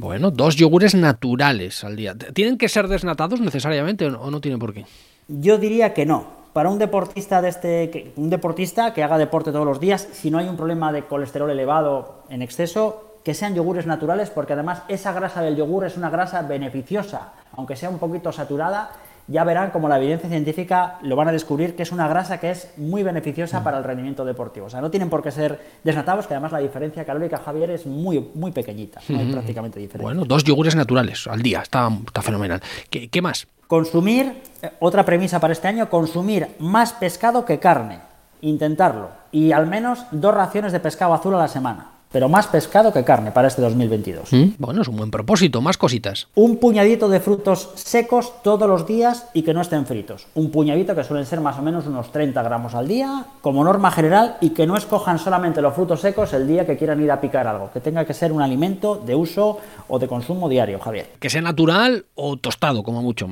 bueno, 0.00 0.30
dos 0.30 0.56
yogures 0.56 0.94
naturales 0.94 1.84
al 1.84 1.96
día. 1.96 2.14
¿Tienen 2.14 2.58
que 2.58 2.68
ser 2.68 2.88
desnatados 2.88 3.40
necesariamente 3.40 4.06
o 4.06 4.30
no 4.30 4.40
tienen 4.40 4.58
por 4.58 4.72
qué? 4.72 4.86
Yo 5.28 5.58
diría 5.58 5.94
que 5.94 6.06
no. 6.06 6.43
Para 6.54 6.70
un 6.70 6.78
deportista 6.78 7.42
de 7.42 7.48
este, 7.48 8.12
un 8.14 8.30
deportista 8.30 8.94
que 8.94 9.02
haga 9.02 9.18
deporte 9.18 9.50
todos 9.50 9.66
los 9.66 9.80
días, 9.80 10.08
si 10.12 10.30
no 10.30 10.38
hay 10.38 10.46
un 10.46 10.56
problema 10.56 10.92
de 10.92 11.02
colesterol 11.02 11.50
elevado 11.50 12.22
en 12.28 12.42
exceso, 12.42 13.16
que 13.24 13.34
sean 13.34 13.56
yogures 13.56 13.86
naturales, 13.86 14.30
porque 14.30 14.52
además 14.52 14.82
esa 14.86 15.12
grasa 15.12 15.42
del 15.42 15.56
yogur 15.56 15.84
es 15.84 15.96
una 15.96 16.10
grasa 16.10 16.42
beneficiosa, 16.42 17.32
aunque 17.56 17.74
sea 17.74 17.90
un 17.90 17.98
poquito 17.98 18.30
saturada, 18.30 18.92
ya 19.26 19.42
verán 19.42 19.72
como 19.72 19.88
la 19.88 19.96
evidencia 19.96 20.28
científica 20.28 20.98
lo 21.02 21.16
van 21.16 21.26
a 21.26 21.32
descubrir 21.32 21.74
que 21.74 21.82
es 21.82 21.90
una 21.90 22.06
grasa 22.06 22.38
que 22.38 22.52
es 22.52 22.72
muy 22.76 23.02
beneficiosa 23.02 23.64
para 23.64 23.78
el 23.78 23.82
rendimiento 23.82 24.24
deportivo. 24.24 24.66
O 24.66 24.70
sea, 24.70 24.80
no 24.80 24.92
tienen 24.92 25.10
por 25.10 25.24
qué 25.24 25.32
ser 25.32 25.60
desnatados, 25.82 26.28
que 26.28 26.34
además 26.34 26.52
la 26.52 26.58
diferencia 26.60 27.04
calórica, 27.04 27.38
Javier, 27.38 27.70
es 27.70 27.84
muy, 27.84 28.30
muy 28.32 28.52
pequeñita, 28.52 29.00
no 29.08 29.18
hay 29.18 29.32
prácticamente 29.32 29.80
diferencia. 29.80 30.06
Bueno, 30.06 30.24
dos 30.24 30.44
yogures 30.44 30.76
naturales 30.76 31.26
al 31.26 31.42
día, 31.42 31.62
está, 31.62 31.90
está 32.06 32.22
fenomenal. 32.22 32.62
¿Qué, 32.90 33.08
¿Qué 33.08 33.20
más? 33.20 33.48
Consumir, 33.66 34.42
eh, 34.62 34.72
otra 34.80 35.04
premisa 35.04 35.40
para 35.40 35.52
este 35.52 35.68
año, 35.68 35.88
consumir 35.88 36.54
más 36.58 36.92
pescado 36.92 37.44
que 37.44 37.58
carne. 37.58 38.00
Intentarlo. 38.40 39.08
Y 39.32 39.52
al 39.52 39.66
menos 39.66 40.04
dos 40.10 40.34
raciones 40.34 40.72
de 40.72 40.80
pescado 40.80 41.14
azul 41.14 41.34
a 41.34 41.38
la 41.38 41.48
semana 41.48 41.93
pero 42.14 42.28
más 42.28 42.46
pescado 42.46 42.92
que 42.92 43.02
carne 43.02 43.32
para 43.32 43.48
este 43.48 43.60
2022. 43.60 44.32
Mm, 44.32 44.44
bueno, 44.58 44.82
es 44.82 44.86
un 44.86 44.96
buen 44.96 45.10
propósito, 45.10 45.60
más 45.60 45.76
cositas. 45.76 46.28
Un 46.36 46.58
puñadito 46.58 47.08
de 47.08 47.18
frutos 47.18 47.70
secos 47.74 48.40
todos 48.44 48.68
los 48.68 48.86
días 48.86 49.26
y 49.34 49.42
que 49.42 49.52
no 49.52 49.60
estén 49.60 49.84
fritos. 49.84 50.28
Un 50.36 50.52
puñadito 50.52 50.94
que 50.94 51.02
suelen 51.02 51.26
ser 51.26 51.40
más 51.40 51.58
o 51.58 51.62
menos 51.62 51.88
unos 51.88 52.12
30 52.12 52.40
gramos 52.44 52.76
al 52.76 52.86
día, 52.86 53.26
como 53.40 53.64
norma 53.64 53.90
general, 53.90 54.36
y 54.40 54.50
que 54.50 54.64
no 54.64 54.76
escojan 54.76 55.18
solamente 55.18 55.60
los 55.60 55.74
frutos 55.74 56.02
secos 56.02 56.32
el 56.34 56.46
día 56.46 56.64
que 56.64 56.76
quieran 56.76 57.02
ir 57.02 57.10
a 57.10 57.20
picar 57.20 57.48
algo, 57.48 57.72
que 57.72 57.80
tenga 57.80 58.04
que 58.04 58.14
ser 58.14 58.30
un 58.30 58.42
alimento 58.42 58.94
de 58.94 59.16
uso 59.16 59.58
o 59.88 59.98
de 59.98 60.06
consumo 60.06 60.48
diario, 60.48 60.78
Javier. 60.78 61.14
Que 61.18 61.28
sea 61.28 61.42
natural 61.42 62.04
o 62.14 62.36
tostado, 62.36 62.84
como 62.84 63.02
mucho. 63.02 63.28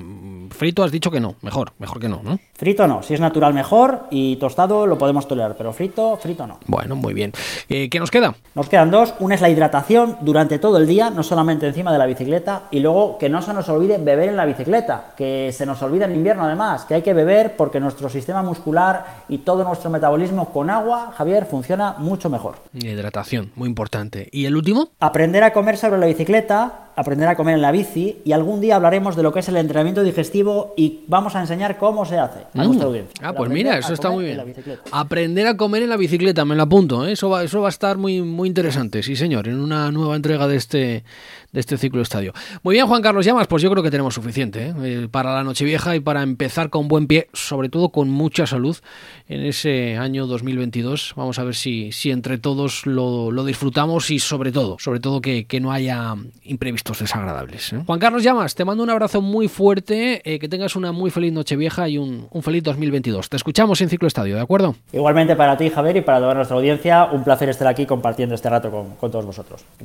Frito 0.51 0.83
has 0.83 0.91
dicho 0.91 1.13
que 1.13 1.21
no, 1.21 1.37
mejor, 1.43 1.73
mejor 1.79 2.01
que 2.01 2.09
no, 2.09 2.21
¿no? 2.25 2.41
Frito 2.55 2.89
no, 2.89 3.01
si 3.05 3.15
es 3.15 3.21
natural 3.21 3.55
mejor 3.55 4.09
y 4.11 4.35
tostado 4.37 4.89
lo 4.89 4.99
podemos 4.99 5.29
tolerar, 5.29 5.55
pero 5.57 5.73
frito, 5.73 6.17
frito 6.17 6.49
no. 6.49 6.59
Bueno, 6.67 6.97
muy 6.97 7.15
bien. 7.15 7.33
Eh, 7.69 7.89
¿Qué 7.89 8.01
nos 8.01 8.11
queda? 8.11 8.35
Nos 8.57 8.72
quedan 8.73 8.91
dos. 8.91 9.13
Una 9.19 9.35
es 9.35 9.43
la 9.43 9.51
hidratación 9.51 10.17
durante 10.23 10.59
todo 10.59 10.79
el 10.79 10.87
día, 10.87 11.11
no 11.11 11.23
solamente 11.23 11.67
encima 11.67 11.93
de 11.93 11.99
la 11.99 12.07
bicicleta. 12.07 12.63
Y 12.71 12.81
luego 12.81 13.19
que 13.19 13.29
no 13.29 13.43
se 13.43 13.53
nos 13.53 13.69
olvide 13.69 13.99
beber 13.99 14.31
en 14.31 14.37
la 14.39 14.47
bicicleta, 14.47 15.13
que 15.15 15.53
se 15.53 15.67
nos 15.67 15.83
olvida 15.83 16.07
en 16.07 16.15
invierno 16.15 16.45
además, 16.45 16.87
que 16.87 16.95
hay 16.95 17.03
que 17.03 17.13
beber 17.13 17.55
porque 17.55 17.81
nuestro 17.81 18.09
sistema 18.09 18.43
muscular 18.43 19.25
y 19.29 19.39
todo 19.39 19.63
nuestro 19.63 19.91
metabolismo 19.91 20.49
con 20.55 20.71
agua, 20.71 21.13
Javier, 21.15 21.45
funciona 21.45 21.97
mucho 21.99 22.31
mejor. 22.31 22.55
Hidratación, 22.73 23.53
muy 23.57 23.69
importante. 23.69 24.31
¿Y 24.33 24.47
el 24.47 24.57
último? 24.57 24.89
Aprender 25.01 25.45
a 25.45 25.53
comer 25.53 25.77
sobre 25.77 25.99
la 25.99 26.07
bicicleta 26.07 26.92
aprender 26.97 27.29
a 27.29 27.37
comer 27.37 27.55
en 27.55 27.63
la 27.63 27.73
bici 27.73 28.19
y 28.25 28.33
algún 28.33 28.61
día 28.61 28.77
hablaremos 28.77 29.17
de 29.17 29.23
lo 29.23 29.33
que 29.33 29.41
es 29.41 29.49
el 29.49 29.57
entrenamiento 29.57 30.03
digestivo 30.03 30.75
y 30.77 31.01
vamos 31.07 31.35
a 31.35 31.41
enseñar 31.41 31.79
cómo 31.79 32.05
se 32.05 32.19
hace 32.19 32.41
a 32.55 32.65
nuestra 32.65 32.87
mm. 32.87 32.89
audiencia. 32.89 33.15
Ah, 33.23 33.33
pues 33.33 33.51
mira, 33.51 33.79
eso 33.79 33.95
está 33.95 34.11
muy 34.11 34.25
bien. 34.25 34.55
Aprender 34.91 35.47
a 35.47 35.57
comer 35.57 35.83
en 35.83 35.91
la 35.91 35.97
bicicleta, 35.97 36.45
me 36.45 36.55
lo 36.55 36.63
apunto, 36.63 37.07
¿eh? 37.07 37.13
eso, 37.13 37.31
va, 37.31 37.43
eso 37.45 37.61
va 37.61 37.69
a 37.69 37.71
estar 37.71 37.97
muy, 37.97 38.23
muy 38.23 38.49
interesante, 38.49 39.03
sí 39.03 39.17
señor, 39.17 39.49
en 39.49 39.61
una 39.61 39.91
nueva 39.91 40.17
entrega 40.17 40.47
de 40.47 40.57
este, 40.57 41.05
de 41.53 41.61
este 41.61 41.77
ciclo 41.77 42.01
estadio. 42.01 42.33
Muy 42.63 42.75
bien, 42.75 42.87
Juan 42.87 43.03
Carlos 43.03 43.27
Llamas, 43.27 43.47
pues 43.47 43.63
yo 43.63 43.71
creo 43.71 43.83
que 43.83 43.91
tenemos 43.91 44.15
suficiente 44.15 44.69
¿eh? 44.69 44.75
Eh, 44.83 45.09
para 45.11 45.35
la 45.35 45.45
Nochevieja 45.45 45.95
y 45.95 46.01
para 46.01 46.23
empezar 46.23 46.71
con 46.71 46.89
buen 46.89 47.07
pie, 47.07 47.29
sobre 47.35 47.69
todo 47.69 47.91
con 47.91 48.09
mucha 48.09 48.47
salud 48.47 48.77
en 49.29 49.43
ese 49.43 49.99
año 49.99 50.27
2022. 50.27 51.13
Vamos 51.15 51.39
a 51.39 51.45
ver 51.45 51.55
si, 51.55 51.93
si 51.93 52.11
entre 52.11 52.39
todos 52.39 52.87
lo, 52.87 53.31
lo 53.31 53.45
disfrutamos 53.45 54.11
y 54.11 54.19
sobre 54.19 54.51
todo, 54.51 54.79
sobre 54.79 55.01
todo 55.01 55.21
que, 55.21 55.45
que 55.45 55.61
no 55.61 55.73
haya 55.73 56.15
imprevistos 56.45 57.01
desagradables. 57.01 57.75
¿eh? 57.75 57.83
Juan 57.87 58.01
Carlos 58.01 58.23
Llamas, 58.23 58.55
te 58.55 58.65
mando 58.65 58.83
un 58.83 58.91
abrazo 58.91 59.21
muy 59.21 59.49
fuerte, 59.49 60.23
que 60.25 60.49
tengas 60.49 60.75
una 60.75 60.93
muy 60.93 61.11
feliz 61.11 61.33
noche 61.33 61.57
vieja 61.57 61.87
y 61.89 61.99
un, 61.99 62.29
un, 62.31 62.43
feliz 62.43 62.63
2022. 62.63 63.29
Te 63.29 63.37
escuchamos 63.37 63.81
en 63.83 63.91
Ciclo 63.91 64.09
Estadio, 64.09 64.37
¿de 64.37 64.41
acuerdo? 64.43 64.75
Igualmente 64.93 65.37
para 65.37 65.59
ti, 65.59 65.69
Javier, 65.69 65.99
y 65.99 66.01
para 66.01 66.19
toda 66.19 66.35
nuestra 66.35 66.57
audiencia, 66.57 67.05
un 67.13 67.23
placer 67.25 67.51
estar 67.51 67.69
aquí 67.69 67.85
compartiendo 67.85 68.35
este 68.35 68.49
rato 68.49 68.71
con, 68.71 68.97
con 68.97 69.11
todos 69.11 69.27
vosotros. 69.27 69.65
Gracias. 69.79 69.81